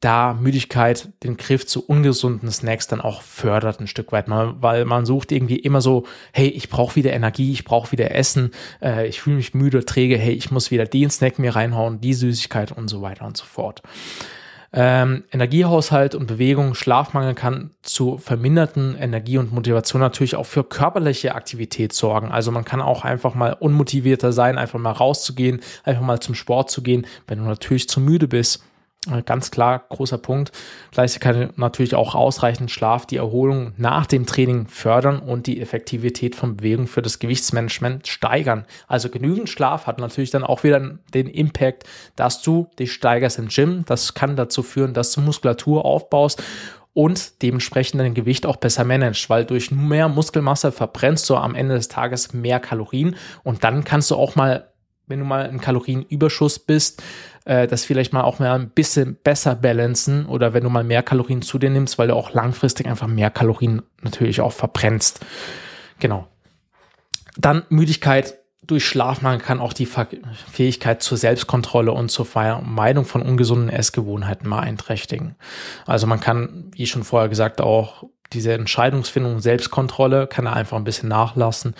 da 0.00 0.34
Müdigkeit 0.34 1.08
den 1.22 1.36
Griff 1.36 1.66
zu 1.66 1.84
ungesunden 1.84 2.50
Snacks 2.50 2.86
dann 2.86 3.00
auch 3.00 3.22
fördert 3.22 3.80
ein 3.80 3.86
Stück 3.86 4.12
weit, 4.12 4.26
weil 4.28 4.84
man 4.84 5.06
sucht 5.06 5.32
irgendwie 5.32 5.56
immer 5.56 5.80
so, 5.80 6.04
hey, 6.32 6.48
ich 6.48 6.68
brauche 6.68 6.96
wieder 6.96 7.12
Energie, 7.12 7.52
ich 7.52 7.64
brauche 7.64 7.92
wieder 7.92 8.14
Essen, 8.14 8.50
äh, 8.82 9.06
ich 9.06 9.20
fühle 9.20 9.36
mich 9.36 9.54
müde, 9.54 9.84
träge, 9.84 10.18
hey, 10.18 10.34
ich 10.34 10.50
muss 10.50 10.70
wieder 10.70 10.84
den 10.84 11.10
Snack 11.10 11.38
mir 11.38 11.56
reinhauen, 11.56 12.00
die 12.00 12.14
Süßigkeit 12.14 12.72
und 12.72 12.88
so 12.88 13.00
weiter 13.00 13.24
und 13.24 13.36
so 13.36 13.46
fort. 13.46 13.82
Ähm, 14.72 15.24
Energiehaushalt 15.32 16.14
und 16.14 16.26
Bewegung, 16.26 16.74
Schlafmangel 16.74 17.34
kann 17.34 17.70
zu 17.80 18.18
verminderten 18.18 18.96
Energie 18.98 19.38
und 19.38 19.50
Motivation 19.50 20.02
natürlich 20.02 20.36
auch 20.36 20.44
für 20.44 20.64
körperliche 20.64 21.34
Aktivität 21.34 21.94
sorgen. 21.94 22.30
Also 22.30 22.50
man 22.50 22.66
kann 22.66 22.82
auch 22.82 23.02
einfach 23.02 23.34
mal 23.34 23.54
unmotivierter 23.54 24.32
sein, 24.32 24.58
einfach 24.58 24.78
mal 24.78 24.92
rauszugehen, 24.92 25.60
einfach 25.84 26.02
mal 26.02 26.20
zum 26.20 26.34
Sport 26.34 26.70
zu 26.70 26.82
gehen, 26.82 27.06
wenn 27.26 27.38
du 27.38 27.44
natürlich 27.44 27.88
zu 27.88 28.00
müde 28.00 28.28
bist 28.28 28.62
ganz 29.24 29.50
klar, 29.50 29.84
großer 29.88 30.18
Punkt. 30.18 30.52
Gleichzeitig 30.92 31.20
kann 31.20 31.52
natürlich 31.56 31.94
auch 31.94 32.14
ausreichend 32.14 32.70
Schlaf 32.70 33.06
die 33.06 33.16
Erholung 33.16 33.72
nach 33.76 34.06
dem 34.06 34.26
Training 34.26 34.66
fördern 34.68 35.18
und 35.18 35.46
die 35.46 35.60
Effektivität 35.60 36.34
von 36.34 36.56
Bewegung 36.56 36.86
für 36.86 37.02
das 37.02 37.18
Gewichtsmanagement 37.18 38.06
steigern. 38.06 38.66
Also 38.88 39.08
genügend 39.08 39.48
Schlaf 39.48 39.86
hat 39.86 39.98
natürlich 39.98 40.30
dann 40.30 40.44
auch 40.44 40.64
wieder 40.64 40.98
den 41.14 41.28
Impact, 41.28 41.84
dass 42.16 42.42
du 42.42 42.68
dich 42.78 42.92
steigerst 42.92 43.38
im 43.38 43.48
Gym. 43.48 43.84
Das 43.86 44.14
kann 44.14 44.36
dazu 44.36 44.62
führen, 44.62 44.94
dass 44.94 45.12
du 45.12 45.20
Muskulatur 45.20 45.84
aufbaust 45.84 46.42
und 46.96 47.42
dementsprechend 47.42 48.00
dein 48.00 48.14
Gewicht 48.14 48.46
auch 48.46 48.56
besser 48.56 48.82
managst, 48.84 49.28
weil 49.28 49.44
durch 49.44 49.70
mehr 49.70 50.08
Muskelmasse 50.08 50.72
verbrennst 50.72 51.28
du 51.28 51.36
am 51.36 51.54
Ende 51.54 51.74
des 51.74 51.88
Tages 51.88 52.32
mehr 52.32 52.58
Kalorien 52.58 53.16
und 53.44 53.64
dann 53.64 53.84
kannst 53.84 54.10
du 54.10 54.16
auch 54.16 54.34
mal, 54.34 54.70
wenn 55.06 55.18
du 55.18 55.26
mal 55.26 55.44
im 55.44 55.60
Kalorienüberschuss 55.60 56.58
bist, 56.58 57.02
äh, 57.46 57.66
das 57.66 57.84
vielleicht 57.84 58.12
mal 58.12 58.22
auch 58.22 58.38
mal 58.38 58.52
ein 58.52 58.70
bisschen 58.70 59.16
besser 59.16 59.54
balancen 59.54 60.26
oder 60.26 60.52
wenn 60.52 60.64
du 60.64 60.68
mal 60.68 60.84
mehr 60.84 61.02
Kalorien 61.02 61.42
zu 61.42 61.58
dir 61.58 61.70
nimmst, 61.70 61.96
weil 61.96 62.08
du 62.08 62.14
auch 62.14 62.34
langfristig 62.34 62.86
einfach 62.86 63.06
mehr 63.06 63.30
Kalorien 63.30 63.82
natürlich 64.02 64.40
auch 64.40 64.52
verbrennst. 64.52 65.24
Genau. 65.98 66.26
Dann 67.38 67.62
Müdigkeit 67.68 68.38
durch 68.66 68.84
Schlafmangel 68.84 69.40
kann 69.40 69.60
auch 69.60 69.72
die 69.72 69.86
Fähigkeit 69.86 71.00
zur 71.00 71.16
Selbstkontrolle 71.16 71.92
und 71.92 72.10
zur 72.10 72.26
Vermeidung 72.26 73.04
von 73.04 73.22
ungesunden 73.22 73.68
Essgewohnheiten 73.68 74.50
beeinträchtigen. 74.50 75.36
Also 75.86 76.08
man 76.08 76.18
kann, 76.18 76.72
wie 76.74 76.86
schon 76.86 77.04
vorher 77.04 77.28
gesagt, 77.28 77.60
auch 77.60 78.04
diese 78.32 78.54
Entscheidungsfindung, 78.54 79.38
Selbstkontrolle 79.38 80.26
kann 80.26 80.48
einfach 80.48 80.76
ein 80.76 80.82
bisschen 80.82 81.08
nachlassen, 81.08 81.76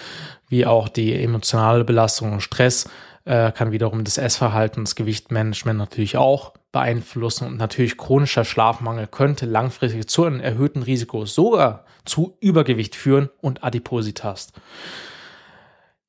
wie 0.48 0.64
auch 0.64 0.88
die 0.88 1.20
emotionale 1.20 1.82
Belastung 1.82 2.32
und 2.34 2.40
Stress 2.40 2.88
äh, 3.26 3.52
kann 3.52 3.72
wiederum 3.72 4.04
das 4.04 4.18
Essverhalten, 4.18 4.84
das 4.84 4.94
Gewichtmanagement 4.94 5.78
natürlich 5.78 6.16
auch 6.16 6.54
beeinflussen 6.72 7.46
und 7.46 7.56
natürlich 7.56 7.98
chronischer 7.98 8.44
Schlafmangel 8.44 9.08
könnte 9.08 9.46
langfristig 9.46 10.08
zu 10.08 10.24
einem 10.24 10.40
erhöhten 10.40 10.82
Risiko 10.82 11.26
sogar 11.26 11.84
zu 12.04 12.36
Übergewicht 12.40 12.94
führen 12.94 13.28
und 13.40 13.64
Adipositas. 13.64 14.52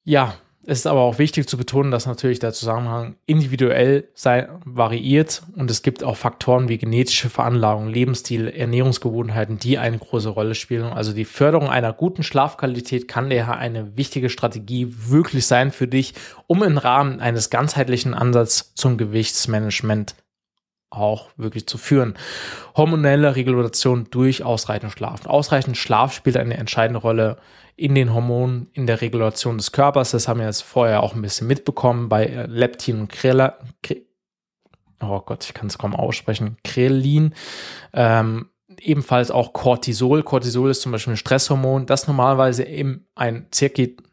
Ja, 0.04 0.36
es 0.70 0.80
ist 0.80 0.88
aber 0.88 1.00
auch 1.00 1.18
wichtig 1.18 1.48
zu 1.48 1.56
betonen, 1.56 1.92
dass 1.92 2.08
natürlich 2.08 2.40
der 2.40 2.52
Zusammenhang 2.52 3.16
individuell 3.26 4.10
sei, 4.14 4.50
variiert 4.66 5.42
und 5.56 5.72
es 5.72 5.82
gibt 5.82 6.04
auch 6.04 6.18
Faktoren 6.18 6.68
wie 6.68 6.78
genetische 6.78 7.30
Veranlagung, 7.30 7.88
Lebensstil, 7.88 8.50
Ernährungsgewohnheiten, 8.50 9.60
die 9.60 9.78
eine 9.78 9.98
große 9.98 10.28
Rolle 10.28 10.56
spielen. 10.56 10.84
Also 10.84 11.14
die 11.14 11.24
Förderung 11.24 11.70
einer 11.70 11.94
guten 11.94 12.22
Schlafqualität 12.22 13.08
kann 13.08 13.30
daher 13.30 13.58
eine 13.58 13.96
wichtige 13.96 14.30
Strategie 14.30 14.94
wirklich 15.08 15.48
sein 15.48 15.72
für 15.72 15.88
dich, 15.88 16.14
um 16.48 16.62
im 16.64 16.78
Rahmen 16.78 17.22
eines 17.22 17.50
ganzheitlichen 17.50 18.14
Ansatzes 18.14 18.74
zum 18.76 18.98
Gewichtsmanagement 18.98 20.16
auch 20.90 21.30
wirklich 21.38 21.68
zu 21.68 21.78
führen. 21.78 22.16
Hormonelle 22.76 23.36
Regulation 23.36 24.08
durch 24.10 24.44
ausreichend 24.44 24.94
Schlaf. 24.94 25.26
Ausreichend 25.26 25.78
Schlaf 25.78 26.14
spielt 26.14 26.38
eine 26.38 26.58
entscheidende 26.58 27.00
Rolle 27.00 27.38
in 27.76 27.94
den 27.94 28.14
Hormonen, 28.14 28.70
in 28.74 28.88
der 28.88 29.02
Regulation 29.02 29.58
des 29.58 29.72
Körpers. 29.72 30.12
Das 30.12 30.28
haben 30.28 30.40
wir 30.40 30.48
jetzt 30.48 30.64
vorher 30.64 31.04
auch 31.04 31.14
ein 31.14 31.22
bisschen 31.22 31.48
mitbekommen 31.48 32.10
bei 32.10 32.26
äh, 32.26 32.46
Leptin 32.48 33.02
und 33.02 33.10
Krela, 33.10 33.60
oh 35.02 35.22
Gott, 35.22 35.46
ich 35.46 35.54
kann 35.54 35.68
es 35.68 35.78
kaum 35.78 35.96
aussprechen, 35.96 36.58
Krelin. 36.64 37.34
Ähm, 37.94 38.50
ebenfalls 38.82 39.32
auch 39.32 39.54
Cortisol. 39.54 40.24
Cortisol 40.24 40.70
ist 40.72 40.82
zum 40.82 40.92
Beispiel 40.92 41.14
ein 41.14 41.18
Stresshormon, 41.18 41.86
das 41.86 42.08
normalerweise 42.08 42.64
im 42.64 43.06
ein 43.16 43.48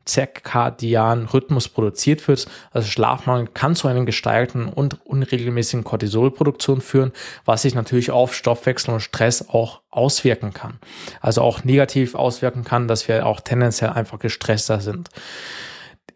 zirkadianen 0.04 1.26
Rhythmus 1.26 1.68
produziert 1.68 2.26
wird. 2.26 2.47
Also 2.73 2.88
Schlafmangel 2.88 3.49
kann 3.52 3.75
zu 3.75 3.88
einer 3.88 4.04
gesteigerten 4.04 4.66
und 4.66 5.04
unregelmäßigen 5.06 5.85
Cortisolproduktion 5.85 6.80
führen, 6.80 7.12
was 7.44 7.62
sich 7.62 7.75
natürlich 7.75 8.11
auf 8.11 8.35
Stoffwechsel 8.35 8.94
und 8.94 9.00
Stress 9.00 9.49
auch 9.49 9.80
auswirken 9.90 10.52
kann. 10.52 10.78
Also 11.21 11.42
auch 11.42 11.64
negativ 11.64 12.14
auswirken 12.14 12.64
kann, 12.64 12.88
dass 12.88 13.09
wir 13.09 13.26
auch 13.26 13.40
tendenziell 13.40 13.90
einfach 13.90 14.18
gestresster 14.18 14.80
sind. 14.80 15.11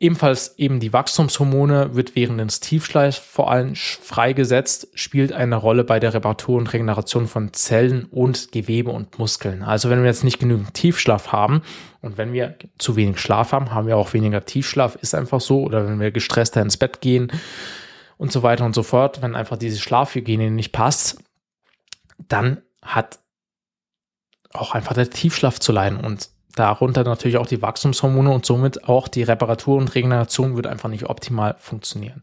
Ebenfalls 0.01 0.57
eben 0.59 0.79
die 0.79 0.93
Wachstumshormone 0.93 1.97
wird 1.97 2.15
während 2.15 2.41
des 2.41 2.61
Tiefschleifs 2.61 3.19
vor 3.19 3.51
allem 3.51 3.75
freigesetzt, 3.75 4.89
spielt 4.95 5.33
eine 5.33 5.57
Rolle 5.57 5.83
bei 5.83 5.99
der 5.99 6.15
Reparatur 6.15 6.57
und 6.57 6.73
Regeneration 6.73 7.27
von 7.27 7.53
Zellen 7.53 8.05
und 8.05 8.53
Gewebe 8.53 8.91
und 8.91 9.19
Muskeln. 9.19 9.65
Also 9.65 9.91
wenn 9.91 10.01
wir 10.01 10.07
jetzt 10.07 10.23
nicht 10.23 10.39
genügend 10.39 10.75
Tiefschlaf 10.75 11.33
haben 11.33 11.63
und 12.01 12.17
wenn 12.17 12.33
wir 12.33 12.57
zu 12.79 12.95
wenig 12.95 13.19
Schlaf 13.19 13.51
haben, 13.51 13.75
haben 13.75 13.89
wir 13.89 13.97
auch 13.97 14.13
weniger 14.13 14.45
Tiefschlaf, 14.45 14.95
ist 14.97 15.17
einfach 15.17 15.41
so. 15.41 15.63
Oder 15.63 15.89
wenn 15.89 15.99
wir 15.99 16.13
gestresster 16.13 16.63
ins 16.63 16.77
Bett 16.77 17.01
gehen 17.01 17.33
und 18.19 18.31
so 18.31 18.45
weiter 18.45 18.65
und 18.65 18.77
so 18.77 18.85
fort, 18.85 19.21
wenn 19.21 19.35
einfach 19.35 19.57
diese 19.57 19.81
Schlafhygiene 19.81 20.53
nicht 20.53 20.71
passt, 20.71 21.19
dann 22.29 22.63
hat 22.83 23.19
auch 24.53 24.75
einfach 24.75 24.95
der 24.95 25.11
Tiefschlaf 25.11 25.59
zu 25.59 25.73
leiden 25.73 25.99
und 25.99 26.31
darunter 26.55 27.05
natürlich 27.05 27.37
auch 27.37 27.47
die 27.47 27.63
Wachstumshormone 27.63 28.31
und 28.31 28.47
somit 28.47 28.85
auch 28.89 29.09
die 29.09 29.23
Reparatur 29.23 29.77
und 29.77 29.95
Regeneration 29.95 30.57
wird 30.57 30.67
einfach 30.67 30.89
nicht 30.89 31.09
optimal 31.09 31.57
funktionieren. 31.59 32.23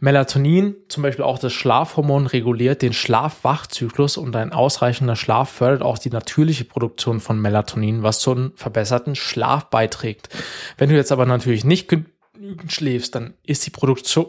Melatonin, 0.00 0.74
zum 0.88 1.02
Beispiel 1.02 1.24
auch 1.24 1.38
das 1.38 1.52
Schlafhormon, 1.52 2.26
reguliert 2.26 2.82
den 2.82 2.92
Schlafwachzyklus 2.92 4.16
und 4.16 4.34
ein 4.36 4.52
ausreichender 4.52 5.16
Schlaf 5.16 5.50
fördert 5.50 5.82
auch 5.82 5.98
die 5.98 6.10
natürliche 6.10 6.64
Produktion 6.64 7.20
von 7.20 7.40
Melatonin, 7.40 8.02
was 8.02 8.18
zu 8.18 8.32
einem 8.32 8.52
verbesserten 8.56 9.14
Schlaf 9.14 9.66
beiträgt. 9.70 10.28
Wenn 10.76 10.90
du 10.90 10.96
jetzt 10.96 11.12
aber 11.12 11.26
natürlich 11.26 11.64
nicht 11.64 11.88
genügend 11.88 12.72
schläfst, 12.72 13.14
dann 13.14 13.34
ist 13.44 13.64
die 13.66 13.70
Produktion 13.70 14.26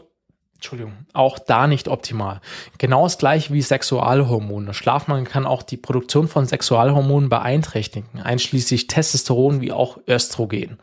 Entschuldigung, 0.66 1.06
auch 1.14 1.38
da 1.38 1.68
nicht 1.68 1.88
optimal. 1.88 2.42
Genau 2.80 3.04
das 3.04 3.20
gleiche 3.20 3.54
wie 3.54 3.62
Sexualhormone. 3.62 4.74
Schlafmangel 4.74 5.26
kann 5.26 5.46
auch 5.46 5.62
die 5.62 5.78
Produktion 5.78 6.28
von 6.28 6.48
Sexualhormonen 6.48 7.30
beeinträchtigen, 7.30 8.20
einschließlich 8.24 8.88
Testosteron 8.88 9.62
wie 9.62 9.72
auch 9.72 10.00
Östrogen. 10.08 10.80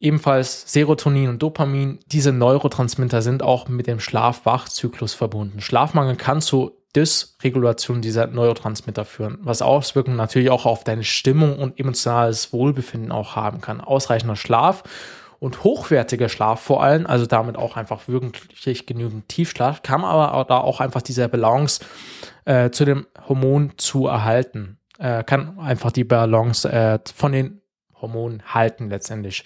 Ebenfalls 0.00 0.72
Serotonin 0.72 1.28
und 1.28 1.40
Dopamin, 1.40 2.00
diese 2.06 2.32
Neurotransmitter 2.32 3.22
sind 3.22 3.44
auch 3.44 3.68
mit 3.68 3.86
dem 3.86 4.00
Schlaf-Wach-Zyklus 4.00 5.14
verbunden. 5.14 5.60
Schlafmangel 5.60 6.16
kann 6.16 6.40
zu 6.40 6.72
Dysregulation 6.96 8.02
dieser 8.02 8.26
Neurotransmitter 8.26 9.04
führen, 9.04 9.38
was 9.42 9.62
Auswirkungen 9.62 10.16
natürlich 10.16 10.50
auch 10.50 10.66
auf 10.66 10.82
deine 10.82 11.04
Stimmung 11.04 11.60
und 11.60 11.78
emotionales 11.78 12.52
Wohlbefinden 12.52 13.12
auch 13.12 13.36
haben 13.36 13.60
kann. 13.60 13.80
Ausreichender 13.80 14.34
Schlaf 14.34 14.82
und 15.40 15.64
hochwertiger 15.64 16.28
Schlaf 16.28 16.60
vor 16.60 16.82
allem, 16.82 17.06
also 17.06 17.26
damit 17.26 17.56
auch 17.56 17.76
einfach 17.76 18.08
wirklich 18.08 18.86
genügend 18.86 19.28
Tiefschlaf, 19.28 19.82
kann 19.82 20.04
aber 20.04 20.44
da 20.44 20.58
auch 20.58 20.80
einfach 20.80 21.02
diese 21.02 21.28
Balance 21.28 21.84
äh, 22.44 22.70
zu 22.70 22.84
dem 22.84 23.06
Hormon 23.28 23.72
zu 23.76 24.06
erhalten, 24.06 24.78
äh, 24.98 25.22
kann 25.22 25.58
einfach 25.58 25.92
die 25.92 26.04
Balance 26.04 26.68
äh, 26.70 26.98
von 27.14 27.32
den 27.32 27.60
Hormonen 28.00 28.42
halten 28.46 28.90
letztendlich. 28.90 29.44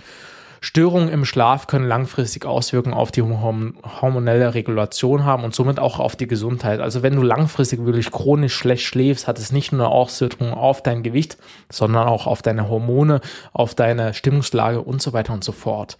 Störungen 0.65 1.09
im 1.09 1.25
Schlaf 1.25 1.67
können 1.67 1.89
langfristig 1.89 2.45
Auswirkungen 2.45 2.95
auf 2.95 3.11
die 3.11 3.23
hormonelle 3.23 4.55
Regulation 4.55 5.25
haben 5.25 5.43
und 5.43 5.57
somit 5.57 5.81
auch 5.81 5.99
auf 5.99 6.15
die 6.15 6.29
Gesundheit. 6.29 6.79
Also 6.79 7.03
wenn 7.03 7.17
du 7.17 7.23
langfristig 7.23 7.85
wirklich 7.85 8.13
chronisch 8.13 8.55
schlecht 8.55 8.85
schläfst, 8.85 9.27
hat 9.27 9.41
es 9.41 9.51
nicht 9.51 9.73
nur 9.73 9.89
Auswirkungen 9.89 10.55
auf 10.55 10.81
dein 10.81 11.03
Gewicht, 11.03 11.37
sondern 11.69 12.07
auch 12.07 12.29
auf 12.29 12.43
deine 12.43 12.69
Hormone, 12.69 13.21
auf 13.53 13.75
deine 13.75 14.15
Stimmungslage 14.15 14.81
und 14.81 15.03
so 15.03 15.13
weiter 15.13 15.33
und 15.33 15.43
so 15.43 15.51
fort. 15.51 15.97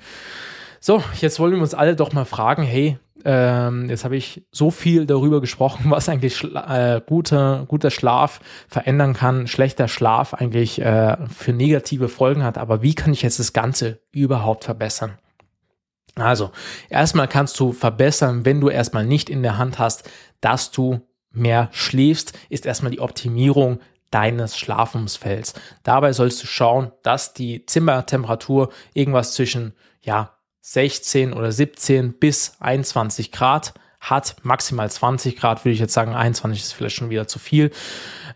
So, 0.79 1.03
jetzt 1.21 1.41
wollen 1.41 1.55
wir 1.55 1.63
uns 1.63 1.75
alle 1.75 1.97
doch 1.97 2.13
mal 2.13 2.25
fragen, 2.25 2.63
hey, 2.63 2.99
ähm, 3.25 3.89
jetzt 3.89 4.05
habe 4.05 4.17
ich 4.17 4.47
so 4.51 4.71
viel 4.71 5.07
darüber 5.07 5.41
gesprochen, 5.41 5.85
was 5.91 6.09
eigentlich 6.09 6.37
Schla 6.37 6.97
äh, 6.97 7.01
guter, 7.05 7.65
guter 7.69 7.91
Schlaf 7.91 8.41
verändern 8.69 9.15
kann, 9.15 9.47
schlechter 9.47 9.89
Schlaf 9.89 10.35
eigentlich 10.35 10.81
äh, 10.81 11.17
für 11.29 11.53
negative 11.53 12.09
Folgen 12.09 12.43
hat. 12.43 12.59
Aber 12.59 12.83
wie 12.83 12.95
kann 12.95 13.13
ich 13.13 13.23
jetzt 13.23 13.39
das 13.39 13.53
Ganze 13.53 14.01
überhaupt 14.11 14.65
verbessern? 14.65 15.19
Also, 16.15 16.51
erstmal 16.91 17.27
kannst 17.29 17.59
du 17.59 17.73
verbessern, 17.73 18.45
wenn 18.45 18.61
du 18.61 18.69
erstmal 18.69 19.07
nicht 19.07 19.31
in 19.31 19.43
der 19.43 19.57
Hand 19.57 19.79
hast, 19.79 20.11
dass 20.41 20.71
du 20.71 21.01
mehr 21.31 21.69
schläfst, 21.73 22.39
ist 22.51 22.67
erstmal 22.67 22.93
die 22.93 23.01
Optimierung 23.01 23.81
deines 24.11 24.59
Schlafumfelds. 24.59 25.55
Dabei 25.83 26.13
sollst 26.13 26.43
du 26.43 26.47
schauen, 26.47 26.93
dass 27.03 27.33
die 27.33 27.65
Zimmertemperatur 27.65 28.71
irgendwas 28.93 29.33
zwischen, 29.33 29.73
ja, 30.03 30.37
16 30.63 31.33
oder 31.33 31.53
17 31.53 32.15
bis 32.15 32.57
21 32.61 33.33
Grad 33.33 33.75
hat, 34.01 34.37
maximal 34.43 34.91
20 34.91 35.37
Grad, 35.37 35.65
würde 35.65 35.75
ich 35.75 35.81
jetzt 35.81 35.93
sagen, 35.93 36.15
21 36.15 36.61
ist 36.61 36.73
vielleicht 36.73 36.97
schon 36.97 37.11
wieder 37.11 37.29
zu 37.29 37.39
viel. 37.39 37.71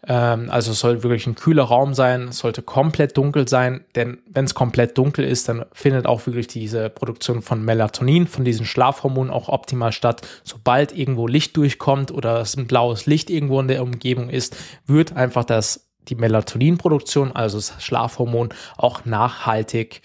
Ähm, 0.06 0.48
also 0.48 0.72
es 0.72 0.78
soll 0.78 1.02
wirklich 1.02 1.26
ein 1.26 1.34
kühler 1.34 1.64
Raum 1.64 1.92
sein, 1.92 2.28
es 2.28 2.38
sollte 2.38 2.62
komplett 2.62 3.16
dunkel 3.16 3.48
sein, 3.48 3.84
denn 3.96 4.18
wenn 4.30 4.44
es 4.44 4.54
komplett 4.54 4.96
dunkel 4.96 5.24
ist, 5.24 5.48
dann 5.48 5.64
findet 5.72 6.06
auch 6.06 6.26
wirklich 6.26 6.46
diese 6.46 6.88
Produktion 6.88 7.42
von 7.42 7.64
Melatonin, 7.64 8.28
von 8.28 8.44
diesen 8.44 8.64
Schlafhormonen 8.64 9.32
auch 9.32 9.48
optimal 9.48 9.90
statt. 9.90 10.26
Sobald 10.44 10.96
irgendwo 10.96 11.26
Licht 11.26 11.56
durchkommt 11.56 12.12
oder 12.12 12.40
es 12.40 12.56
ein 12.56 12.68
blaues 12.68 13.06
Licht 13.06 13.28
irgendwo 13.28 13.60
in 13.60 13.68
der 13.68 13.82
Umgebung 13.82 14.30
ist, 14.30 14.56
wird 14.86 15.16
einfach 15.16 15.44
das, 15.44 15.88
die 16.08 16.14
Melatoninproduktion, 16.14 17.34
also 17.34 17.58
das 17.58 17.74
Schlafhormon, 17.82 18.50
auch 18.76 19.04
nachhaltig 19.04 20.02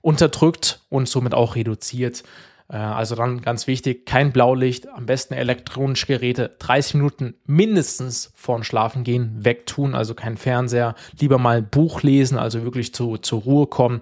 unterdrückt 0.00 0.80
und 0.88 1.08
somit 1.08 1.34
auch 1.34 1.54
reduziert. 1.54 2.24
Äh, 2.70 2.76
also 2.76 3.14
dann 3.14 3.40
ganz 3.40 3.66
wichtig, 3.66 4.06
kein 4.06 4.32
Blaulicht, 4.32 4.88
am 4.88 5.06
besten 5.06 5.34
elektronische 5.34 6.06
Geräte 6.06 6.54
30 6.58 6.94
Minuten 6.94 7.34
mindestens 7.46 8.32
vorm 8.34 8.62
Schlafen 8.62 9.04
gehen, 9.04 9.36
wegtun, 9.38 9.94
also 9.94 10.14
kein 10.14 10.36
Fernseher, 10.36 10.94
lieber 11.18 11.38
mal 11.38 11.58
ein 11.58 11.68
Buch 11.68 12.02
lesen, 12.02 12.38
also 12.38 12.62
wirklich 12.62 12.94
zu, 12.94 13.16
zur 13.16 13.42
Ruhe 13.42 13.66
kommen. 13.66 14.00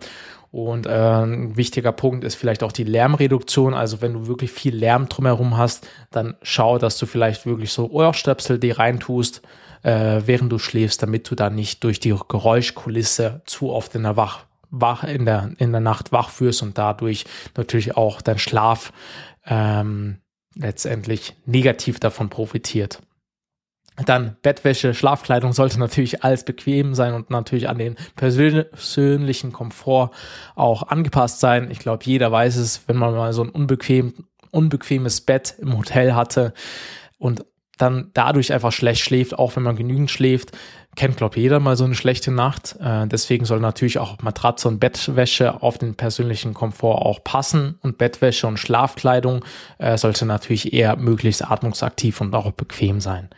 Und 0.53 0.87
äh, 0.87 0.91
ein 0.91 1.57
wichtiger 1.57 1.93
Punkt 1.93 2.25
ist 2.25 2.35
vielleicht 2.37 2.63
auch 2.63 2.73
die 2.73 2.85
Lärmreduktion. 2.85 3.75
Also 3.75 4.01
wenn 4.01 4.15
du 4.15 4.27
wirklich 4.27 4.51
viel 4.53 4.75
Lärm 4.75 5.09
drumherum 5.09 5.59
hast, 5.59 5.87
dann 6.11 6.35
schau, 6.41 6.79
dass 6.79 6.97
du 6.99 7.05
vielleicht 7.05 7.45
wirklich 7.45 7.73
so 7.73 7.91
Ohrstöpsel 7.91 8.59
dir 8.59 8.79
reintust, 8.79 9.43
äh, 9.83 10.23
während 10.25 10.51
du 10.51 10.59
schläfst, 10.59 11.03
damit 11.03 11.31
du 11.31 11.35
da 11.35 11.51
nicht 11.51 11.85
durch 11.85 12.01
die 12.01 12.15
Geräuschkulisse 12.29 13.43
zu 13.45 13.71
oft 13.71 13.95
in 13.97 14.05
der 14.05 14.17
Wach 14.17 14.47
wach 14.81 15.05
in 15.05 15.25
der, 15.25 15.51
in 15.59 15.73
der 15.73 15.81
Nacht 15.81 16.13
wach 16.13 16.41
wirst 16.41 16.63
und 16.63 16.79
dadurch 16.79 17.25
natürlich 17.57 17.97
auch 17.97 18.23
dein 18.23 18.39
Schlaf 18.39 18.93
ähm, 19.45 20.19
letztendlich 20.55 21.35
negativ 21.45 22.01
davon 22.01 22.31
profitiert. 22.31 23.01
Dann 24.05 24.37
Bettwäsche, 24.43 24.93
Schlafkleidung 24.93 25.55
sollte 25.55 25.79
natürlich 25.79 26.23
alles 26.23 26.45
bequem 26.45 26.95
sein 26.95 27.15
und 27.15 27.31
natürlich 27.31 27.69
an 27.69 27.79
den 27.79 27.97
persönlichen 28.15 29.53
Komfort 29.53 30.11
auch 30.55 30.89
angepasst 30.89 31.41
sein. 31.41 31.71
Ich 31.71 31.79
glaube, 31.79 32.05
jeder 32.05 32.31
weiß 32.31 32.57
es, 32.57 32.87
wenn 32.89 32.97
man 32.97 33.15
mal 33.15 33.33
so 33.33 33.43
ein 33.43 33.49
unbequem, 33.49 34.27
unbequemes 34.51 35.23
Bett 35.23 35.55
im 35.59 35.79
Hotel 35.79 36.15
hatte 36.15 36.53
und 37.17 37.47
dann 37.79 38.11
dadurch 38.13 38.53
einfach 38.53 38.73
schlecht 38.73 39.03
schläft, 39.03 39.39
auch 39.39 39.57
wenn 39.57 39.63
man 39.63 39.77
genügend 39.77 40.11
schläft, 40.11 40.53
kennt, 40.97 41.17
glaube 41.17 41.39
jeder 41.39 41.61
mal 41.61 41.77
so 41.77 41.85
eine 41.85 41.95
schlechte 41.95 42.31
Nacht. 42.31 42.77
Äh, 42.81 43.07
deswegen 43.07 43.45
soll 43.45 43.61
natürlich 43.61 43.99
auch 43.99 44.19
Matratze 44.23 44.69
und 44.69 44.81
Bettwäsche 44.81 45.63
auf 45.63 45.79
den 45.79 45.95
persönlichen 45.95 46.55
Komfort 46.55 47.03
auch 47.03 47.23
passen. 47.23 47.79
Und 47.83 47.99
Bettwäsche 47.99 48.47
und 48.47 48.59
Schlafkleidung 48.59 49.45
äh, 49.79 49.97
sollte 49.97 50.27
natürlich 50.27 50.73
eher 50.73 50.97
möglichst 50.97 51.49
atmungsaktiv 51.49 52.21
und 52.21 52.35
auch 52.35 52.51
bequem 52.53 53.01
sein. 53.01 53.29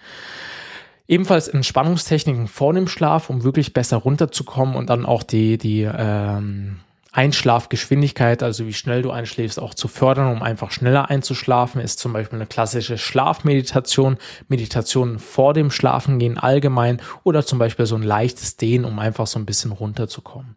Ebenfalls 1.08 1.48
Entspannungstechniken 1.48 2.48
vor 2.48 2.74
dem 2.74 2.86
Schlaf, 2.86 3.30
um 3.30 3.42
wirklich 3.42 3.72
besser 3.72 3.96
runterzukommen 3.96 4.76
und 4.76 4.90
dann 4.90 5.06
auch 5.06 5.22
die, 5.22 5.58
die 5.58 5.82
ähm, 5.82 6.80
Einschlafgeschwindigkeit, 7.12 8.42
also 8.42 8.66
wie 8.66 8.74
schnell 8.74 9.02
du 9.02 9.10
einschläfst, 9.10 9.58
auch 9.58 9.72
zu 9.74 9.88
fördern, 9.88 10.30
um 10.30 10.42
einfach 10.42 10.70
schneller 10.70 11.08
einzuschlafen, 11.08 11.80
ist 11.80 11.98
zum 11.98 12.12
Beispiel 12.12 12.38
eine 12.38 12.46
klassische 12.46 12.98
Schlafmeditation, 12.98 14.18
Meditation 14.48 15.18
vor 15.18 15.54
dem 15.54 15.70
Schlafengehen 15.70 16.38
allgemein 16.38 17.00
oder 17.24 17.46
zum 17.46 17.58
Beispiel 17.58 17.86
so 17.86 17.96
ein 17.96 18.02
leichtes 18.02 18.56
Dehnen, 18.56 18.84
um 18.84 18.98
einfach 18.98 19.26
so 19.26 19.38
ein 19.38 19.46
bisschen 19.46 19.72
runterzukommen. 19.72 20.56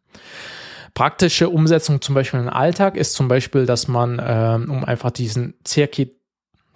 Praktische 0.93 1.47
Umsetzung 1.49 2.01
zum 2.01 2.15
Beispiel 2.15 2.41
im 2.41 2.49
Alltag 2.49 2.97
ist 2.97 3.13
zum 3.13 3.29
Beispiel, 3.29 3.65
dass 3.65 3.87
man, 3.87 4.21
ähm, 4.23 4.69
um 4.69 4.83
einfach 4.83 5.11
diesen 5.11 5.53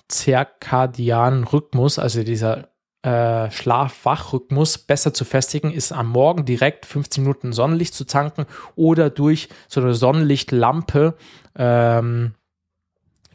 zirkadianen 0.08 1.44
Rhythmus, 1.44 2.00
also 2.00 2.24
dieser 2.24 2.70
äh, 3.06 3.52
Schlaf-Wach-Rhythmus 3.52 4.80
besser 4.80 5.14
zu 5.14 5.26
festigen, 5.26 5.72
ist 5.72 5.92
am 5.92 6.10
Morgen 6.10 6.44
direkt 6.46 6.88
15 6.88 7.24
Minuten 7.24 7.54
Sonnenlicht 7.54 7.94
zu 7.94 8.06
tanken 8.06 8.46
oder 8.76 9.12
durch 9.12 9.50
so 9.68 9.80
eine 9.80 9.94
Sonnenlichtlampe. 9.94 11.14
Ähm, 11.56 12.34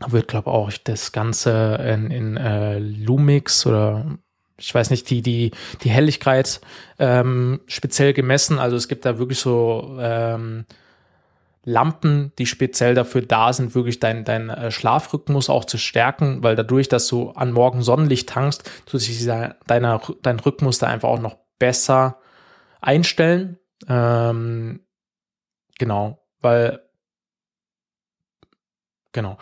wird, 0.06 0.28
glaube 0.28 0.50
auch 0.50 0.72
das 0.84 1.12
Ganze 1.12 1.76
in, 1.76 2.10
in 2.10 2.36
äh, 2.36 2.78
Lumix 2.78 3.66
oder 3.66 4.18
ich 4.56 4.74
weiß 4.74 4.90
nicht, 4.90 5.08
die, 5.08 5.22
die, 5.22 5.52
die 5.82 5.90
Helligkeit 5.90 6.60
ähm, 6.98 7.60
speziell 7.66 8.12
gemessen. 8.12 8.58
Also 8.58 8.76
es 8.76 8.88
gibt 8.88 9.04
da 9.04 9.18
wirklich 9.18 9.38
so 9.38 9.96
ähm, 10.00 10.66
Lampen, 11.64 12.32
die 12.38 12.46
speziell 12.46 12.94
dafür 12.94 13.22
da 13.22 13.52
sind, 13.52 13.74
wirklich 13.74 14.00
deinen 14.00 14.24
dein 14.24 14.48
äh, 14.48 14.70
Schlafrhythmus 14.70 15.50
auch 15.50 15.64
zu 15.64 15.76
stärken, 15.76 16.42
weil 16.42 16.56
dadurch, 16.56 16.88
dass 16.88 17.06
du 17.06 17.30
an 17.30 17.52
Morgen 17.52 17.82
Sonnenlicht 17.82 18.30
tankst, 18.30 18.68
tut 18.86 19.00
sich 19.00 19.24
deiner, 19.26 20.00
dein 20.22 20.40
Rhythmus 20.40 20.78
da 20.78 20.86
einfach 20.86 21.08
auch 21.10 21.20
noch 21.20 21.36
besser 21.58 22.18
einstellen. 22.80 23.58
Ähm, 23.88 24.86
genau, 25.78 26.26
weil 26.40 26.80
Genau. 29.12 29.38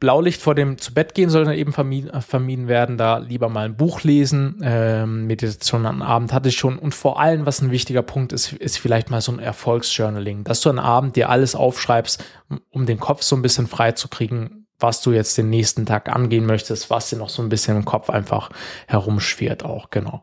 Blaulicht 0.00 0.42
vor 0.42 0.56
dem 0.56 0.78
zu 0.78 0.92
Bett 0.92 1.14
gehen 1.14 1.30
soll 1.30 1.44
dann 1.44 1.54
eben 1.54 1.72
vermieden, 1.72 2.10
äh, 2.10 2.20
vermieden 2.20 2.66
werden. 2.66 2.98
Da 2.98 3.18
lieber 3.18 3.48
mal 3.48 3.64
ein 3.64 3.76
Buch 3.76 4.02
lesen. 4.02 4.60
Ähm, 4.62 5.26
Meditation 5.28 5.86
am 5.86 6.02
Abend 6.02 6.32
hatte 6.32 6.48
ich 6.48 6.56
schon. 6.56 6.78
Und 6.78 6.94
vor 6.94 7.20
allem, 7.20 7.46
was 7.46 7.60
ein 7.60 7.70
wichtiger 7.70 8.02
Punkt 8.02 8.32
ist, 8.32 8.52
ist 8.54 8.78
vielleicht 8.78 9.10
mal 9.10 9.20
so 9.20 9.30
ein 9.30 9.38
Erfolgsjournaling. 9.38 10.42
Dass 10.42 10.60
du 10.62 10.70
am 10.70 10.80
Abend 10.80 11.14
dir 11.14 11.28
alles 11.28 11.54
aufschreibst, 11.54 12.24
um 12.70 12.86
den 12.86 12.98
Kopf 12.98 13.22
so 13.22 13.36
ein 13.36 13.42
bisschen 13.42 13.68
frei 13.68 13.92
zu 13.92 14.08
kriegen, 14.08 14.66
was 14.80 15.00
du 15.00 15.12
jetzt 15.12 15.36
den 15.38 15.50
nächsten 15.50 15.86
Tag 15.86 16.08
angehen 16.08 16.46
möchtest, 16.46 16.90
was 16.90 17.10
dir 17.10 17.16
noch 17.16 17.28
so 17.28 17.42
ein 17.42 17.48
bisschen 17.48 17.76
im 17.76 17.84
Kopf 17.84 18.10
einfach 18.10 18.50
herumschwirrt 18.86 19.64
auch, 19.64 19.90
genau. 19.90 20.22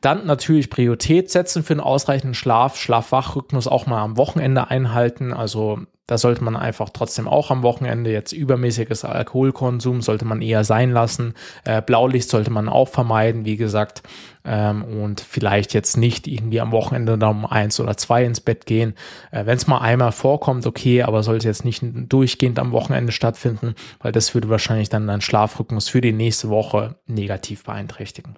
Dann 0.00 0.26
natürlich 0.26 0.68
Priorität 0.68 1.30
setzen 1.30 1.62
für 1.62 1.72
einen 1.72 1.80
ausreichenden 1.80 2.34
Schlaf, 2.34 2.76
Schlaf-Wach-Rhythmus 2.76 3.66
auch 3.66 3.86
mal 3.86 4.02
am 4.02 4.18
Wochenende 4.18 4.68
einhalten, 4.68 5.32
also 5.32 5.80
da 6.08 6.16
sollte 6.16 6.42
man 6.42 6.56
einfach 6.56 6.88
trotzdem 6.88 7.28
auch 7.28 7.50
am 7.50 7.62
Wochenende 7.62 8.10
jetzt 8.10 8.32
übermäßiges 8.32 9.04
Alkoholkonsum 9.04 10.00
sollte 10.00 10.24
man 10.24 10.40
eher 10.40 10.64
sein 10.64 10.90
lassen. 10.90 11.34
Äh, 11.64 11.82
Blaulicht 11.82 12.30
sollte 12.30 12.50
man 12.50 12.70
auch 12.70 12.88
vermeiden, 12.88 13.44
wie 13.44 13.58
gesagt. 13.58 14.02
Ähm, 14.42 14.84
und 14.84 15.20
vielleicht 15.20 15.74
jetzt 15.74 15.98
nicht 15.98 16.26
irgendwie 16.26 16.62
am 16.62 16.72
Wochenende 16.72 17.18
dann 17.18 17.36
um 17.36 17.46
eins 17.46 17.78
oder 17.78 17.98
zwei 17.98 18.24
ins 18.24 18.40
Bett 18.40 18.64
gehen. 18.64 18.94
Äh, 19.30 19.44
Wenn 19.44 19.58
es 19.58 19.66
mal 19.66 19.82
einmal 19.82 20.12
vorkommt, 20.12 20.66
okay, 20.66 21.02
aber 21.02 21.22
sollte 21.22 21.46
jetzt 21.46 21.66
nicht 21.66 21.82
durchgehend 21.84 22.58
am 22.58 22.72
Wochenende 22.72 23.12
stattfinden, 23.12 23.74
weil 24.00 24.10
das 24.10 24.32
würde 24.32 24.48
wahrscheinlich 24.48 24.88
dann 24.88 25.06
deinen 25.06 25.20
Schlafrhythmus 25.20 25.90
für 25.90 26.00
die 26.00 26.14
nächste 26.14 26.48
Woche 26.48 26.96
negativ 27.06 27.64
beeinträchtigen. 27.64 28.36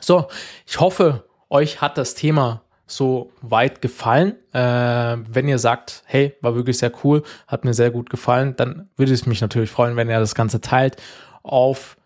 So, 0.00 0.26
ich 0.66 0.80
hoffe, 0.80 1.24
euch 1.50 1.80
hat 1.80 1.98
das 1.98 2.16
Thema 2.16 2.62
so 2.90 3.32
weit 3.40 3.80
gefallen. 3.80 4.34
Äh, 4.52 5.16
wenn 5.28 5.48
ihr 5.48 5.58
sagt, 5.58 6.02
hey, 6.06 6.34
war 6.40 6.54
wirklich 6.54 6.78
sehr 6.78 6.92
cool, 7.04 7.22
hat 7.46 7.64
mir 7.64 7.74
sehr 7.74 7.90
gut 7.90 8.10
gefallen, 8.10 8.54
dann 8.56 8.88
würde 8.96 9.12
es 9.12 9.26
mich 9.26 9.40
natürlich 9.40 9.70
freuen, 9.70 9.96
wenn 9.96 10.08
ihr 10.08 10.18
das 10.18 10.34
Ganze 10.34 10.60
teilt 10.60 10.96
auf 11.42 11.96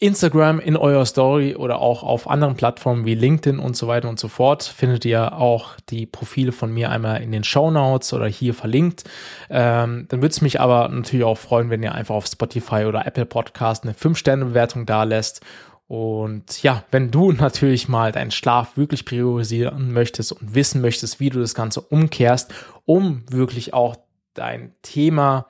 Instagram 0.00 0.60
in 0.60 0.76
eurer 0.76 1.04
Story 1.04 1.56
oder 1.56 1.80
auch 1.80 2.04
auf 2.04 2.30
anderen 2.30 2.54
Plattformen 2.54 3.04
wie 3.04 3.16
LinkedIn 3.16 3.58
und 3.58 3.76
so 3.76 3.88
weiter 3.88 4.08
und 4.08 4.20
so 4.20 4.28
fort. 4.28 4.62
Findet 4.62 5.04
ihr 5.04 5.32
auch 5.32 5.70
die 5.88 6.06
Profile 6.06 6.52
von 6.52 6.72
mir 6.72 6.90
einmal 6.90 7.20
in 7.20 7.32
den 7.32 7.42
Show 7.42 7.72
Notes 7.72 8.12
oder 8.12 8.26
hier 8.28 8.54
verlinkt. 8.54 9.02
Ähm, 9.50 10.06
dann 10.08 10.22
würde 10.22 10.30
es 10.30 10.40
mich 10.40 10.60
aber 10.60 10.88
natürlich 10.88 11.24
auch 11.24 11.36
freuen, 11.38 11.68
wenn 11.70 11.82
ihr 11.82 11.92
einfach 11.96 12.14
auf 12.14 12.26
Spotify 12.26 12.84
oder 12.84 13.08
Apple 13.08 13.26
Podcast 13.26 13.82
eine 13.82 13.92
5-Sterne-Bewertung 13.92 14.86
da 14.86 15.02
lässt 15.02 15.40
und 15.88 16.62
ja, 16.62 16.84
wenn 16.90 17.10
du 17.10 17.32
natürlich 17.32 17.88
mal 17.88 18.12
deinen 18.12 18.30
Schlaf 18.30 18.76
wirklich 18.76 19.04
priorisieren 19.04 19.92
möchtest 19.92 20.32
und 20.32 20.54
wissen 20.54 20.80
möchtest, 20.80 21.18
wie 21.18 21.30
du 21.30 21.40
das 21.40 21.54
Ganze 21.54 21.80
umkehrst, 21.80 22.52
um 22.84 23.24
wirklich 23.30 23.74
auch 23.74 23.96
dein 24.34 24.74
Thema 24.82 25.46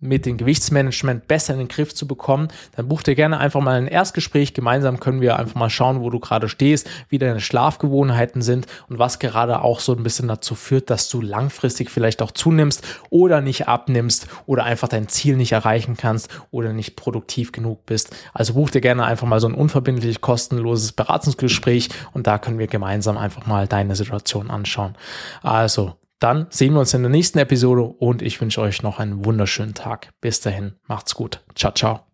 mit 0.00 0.26
dem 0.26 0.36
Gewichtsmanagement 0.36 1.26
besser 1.26 1.54
in 1.54 1.58
den 1.58 1.68
Griff 1.68 1.94
zu 1.94 2.06
bekommen, 2.06 2.48
dann 2.76 2.88
buch 2.88 3.02
dir 3.02 3.16
gerne 3.16 3.38
einfach 3.38 3.60
mal 3.60 3.76
ein 3.76 3.88
Erstgespräch. 3.88 4.54
Gemeinsam 4.54 5.00
können 5.00 5.20
wir 5.20 5.38
einfach 5.38 5.56
mal 5.56 5.70
schauen, 5.70 6.00
wo 6.00 6.10
du 6.10 6.20
gerade 6.20 6.48
stehst, 6.48 6.88
wie 7.08 7.18
deine 7.18 7.40
Schlafgewohnheiten 7.40 8.40
sind 8.40 8.66
und 8.88 8.98
was 8.98 9.18
gerade 9.18 9.62
auch 9.62 9.80
so 9.80 9.92
ein 9.94 10.04
bisschen 10.04 10.28
dazu 10.28 10.54
führt, 10.54 10.90
dass 10.90 11.08
du 11.08 11.20
langfristig 11.20 11.90
vielleicht 11.90 12.22
auch 12.22 12.30
zunimmst 12.30 12.86
oder 13.10 13.40
nicht 13.40 13.66
abnimmst 13.66 14.28
oder 14.46 14.64
einfach 14.64 14.88
dein 14.88 15.08
Ziel 15.08 15.36
nicht 15.36 15.52
erreichen 15.52 15.96
kannst 15.96 16.30
oder 16.52 16.72
nicht 16.72 16.94
produktiv 16.94 17.50
genug 17.50 17.84
bist. 17.84 18.14
Also 18.32 18.54
buch 18.54 18.70
dir 18.70 18.80
gerne 18.80 19.04
einfach 19.04 19.26
mal 19.26 19.40
so 19.40 19.48
ein 19.48 19.54
unverbindlich 19.54 20.20
kostenloses 20.20 20.92
Beratungsgespräch 20.92 21.88
und 22.12 22.28
da 22.28 22.38
können 22.38 22.58
wir 22.58 22.68
gemeinsam 22.68 23.18
einfach 23.18 23.46
mal 23.46 23.66
deine 23.66 23.96
Situation 23.96 24.50
anschauen. 24.50 24.94
Also 25.42 25.94
dann 26.18 26.46
sehen 26.50 26.74
wir 26.74 26.80
uns 26.80 26.94
in 26.94 27.02
der 27.02 27.10
nächsten 27.10 27.38
Episode 27.38 27.82
und 27.82 28.22
ich 28.22 28.40
wünsche 28.40 28.60
euch 28.60 28.82
noch 28.82 28.98
einen 28.98 29.24
wunderschönen 29.24 29.74
Tag. 29.74 30.10
Bis 30.20 30.40
dahin, 30.40 30.74
macht's 30.86 31.14
gut. 31.14 31.44
Ciao, 31.54 31.72
ciao. 31.72 32.07